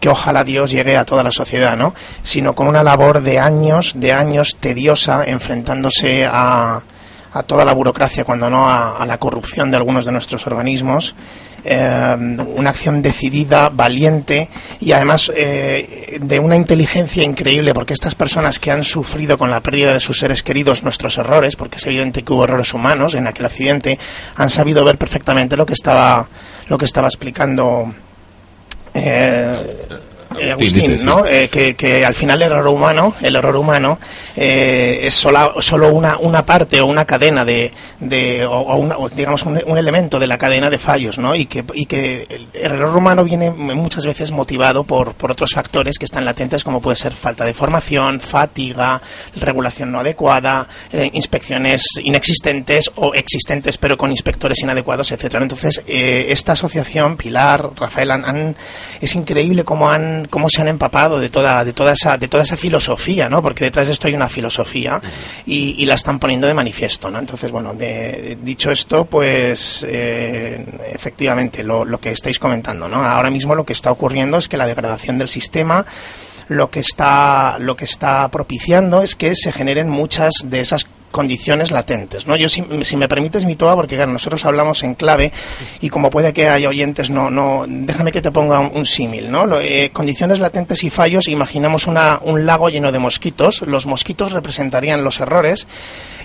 [0.00, 1.94] que ojalá Dios llegue a toda la sociedad, ¿no?
[2.22, 6.80] sino con una labor de años, de años tediosa, enfrentándose a,
[7.32, 11.14] a toda la burocracia, cuando no a la corrupción de algunos de nuestros organismos
[11.70, 12.16] eh,
[12.56, 14.48] una acción decidida, valiente
[14.80, 19.60] y además eh, de una inteligencia increíble, porque estas personas que han sufrido con la
[19.60, 23.26] pérdida de sus seres queridos nuestros errores, porque es evidente que hubo errores humanos en
[23.26, 23.98] aquel accidente,
[24.36, 26.26] han sabido ver perfectamente lo que estaba,
[26.68, 27.92] lo que estaba explicando.
[28.94, 29.76] Eh,
[30.36, 31.24] eh, Agustín, ¿no?
[31.24, 33.98] Eh, que, que, al final el error humano, el error humano
[34.36, 39.08] eh, es solo, solo una, una parte o una cadena de, de o, una, o
[39.08, 41.34] digamos un, un, elemento de la cadena de fallos, ¿no?
[41.34, 45.98] Y que, y que el, error humano viene muchas veces motivado por, por otros factores
[45.98, 49.00] que están latentes como puede ser falta de formación, fatiga,
[49.36, 55.42] regulación no adecuada, eh, inspecciones inexistentes o existentes pero con inspectores inadecuados, etcétera.
[55.42, 58.56] Entonces esta asociación, Pilar, Rafael, han, han,
[59.00, 62.42] es increíble cómo han cómo se han empapado de toda, de toda esa, de toda
[62.42, 63.42] esa filosofía, ¿no?
[63.42, 65.00] Porque detrás de esto hay una filosofía
[65.46, 67.18] y, la están poniendo de manifiesto, ¿no?
[67.18, 73.02] Entonces, bueno, de, dicho esto, pues eh, efectivamente lo, lo que estáis comentando, ¿no?
[73.02, 75.86] Ahora mismo lo que está ocurriendo es que la degradación del sistema
[76.48, 81.70] lo que está lo que está propiciando es que se generen muchas de esas condiciones
[81.70, 82.26] latentes.
[82.26, 82.36] ¿no?
[82.36, 85.32] Yo, si, si me permites, mi toa, porque claro, nosotros hablamos en clave
[85.80, 89.30] y como puede que haya oyentes, no, no, déjame que te ponga un, símil.
[89.30, 89.58] ¿no?
[89.60, 93.62] Eh, condiciones latentes y fallos, imaginamos una, un lago lleno de mosquitos.
[93.62, 95.66] Los mosquitos representarían los errores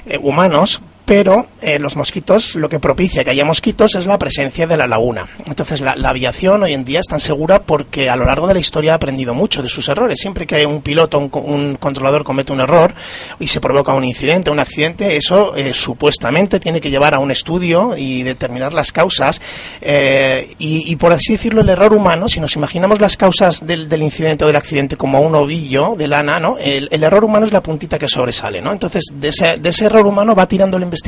[0.05, 0.81] eh, humanos,
[1.15, 4.87] pero eh, los mosquitos, lo que propicia que haya mosquitos es la presencia de la
[4.87, 5.27] laguna.
[5.45, 8.55] Entonces, la, la, aviación hoy en día es tan segura porque a lo largo de
[8.55, 10.17] la historia ha aprendido mucho de sus errores.
[10.19, 12.95] Siempre que un piloto, un, un controlador comete un error
[13.39, 17.29] y se provoca un incidente, un accidente, eso eh, supuestamente tiene que llevar a un
[17.29, 19.39] estudio y determinar las causas.
[19.81, 23.87] Eh, y, y, por así decirlo, el error humano, si nos imaginamos las causas del,
[23.87, 26.57] del incidente o del accidente como un ovillo de lana, ¿no?
[26.57, 28.71] El, el, error humano es la puntita que sobresale, ¿no?
[28.71, 31.02] Entonces, de ese, de ese error humano va tirando el investigador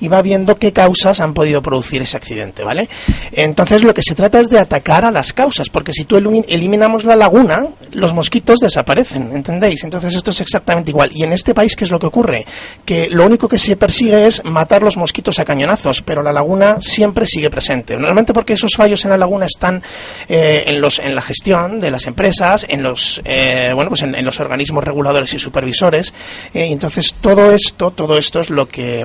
[0.00, 2.88] y va viendo qué causas han podido producir ese accidente, ¿vale?
[3.32, 7.04] Entonces lo que se trata es de atacar a las causas, porque si tú eliminamos
[7.04, 9.84] la laguna, los mosquitos desaparecen, ¿entendéis?
[9.84, 11.10] Entonces esto es exactamente igual.
[11.14, 12.44] Y en este país, ¿qué es lo que ocurre?
[12.84, 16.78] Que lo único que se persigue es matar los mosquitos a cañonazos, pero la laguna
[16.80, 17.94] siempre sigue presente.
[17.94, 19.82] Normalmente porque esos fallos en la laguna están
[20.28, 24.14] eh, en, los, en la gestión de las empresas, en los, eh, bueno, pues en,
[24.14, 26.12] en, los organismos reguladores y supervisores.
[26.54, 29.01] Eh, entonces todo esto, todo esto es lo que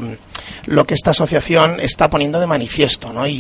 [0.66, 3.28] lo que esta asociación está poniendo de manifiesto, ¿no?
[3.28, 3.34] Y,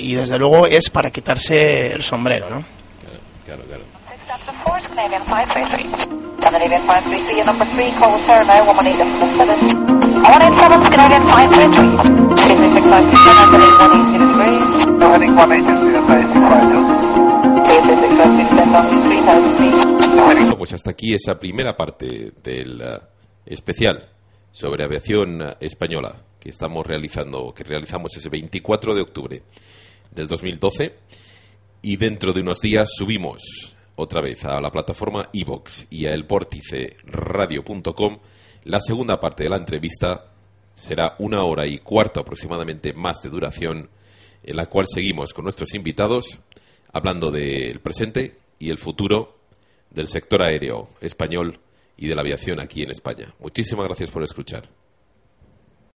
[0.00, 2.64] y desde luego es para quitarse el sombrero, ¿no?
[3.44, 3.82] Claro, claro.
[20.24, 23.00] Bueno, pues hasta aquí esa primera parte del uh,
[23.44, 24.15] especial
[24.56, 29.42] sobre aviación española que estamos realizando, que realizamos ese 24 de octubre
[30.10, 30.94] del 2012
[31.82, 38.18] y dentro de unos días subimos otra vez a la plataforma iVox y a elporticeradio.com
[38.64, 40.24] la segunda parte de la entrevista
[40.72, 43.90] será una hora y cuarto aproximadamente más de duración
[44.42, 46.38] en la cual seguimos con nuestros invitados
[46.94, 49.36] hablando del presente y el futuro
[49.90, 51.60] del sector aéreo español
[51.96, 53.34] y de la aviación aquí en España.
[53.40, 54.68] Muchísimas gracias por escuchar.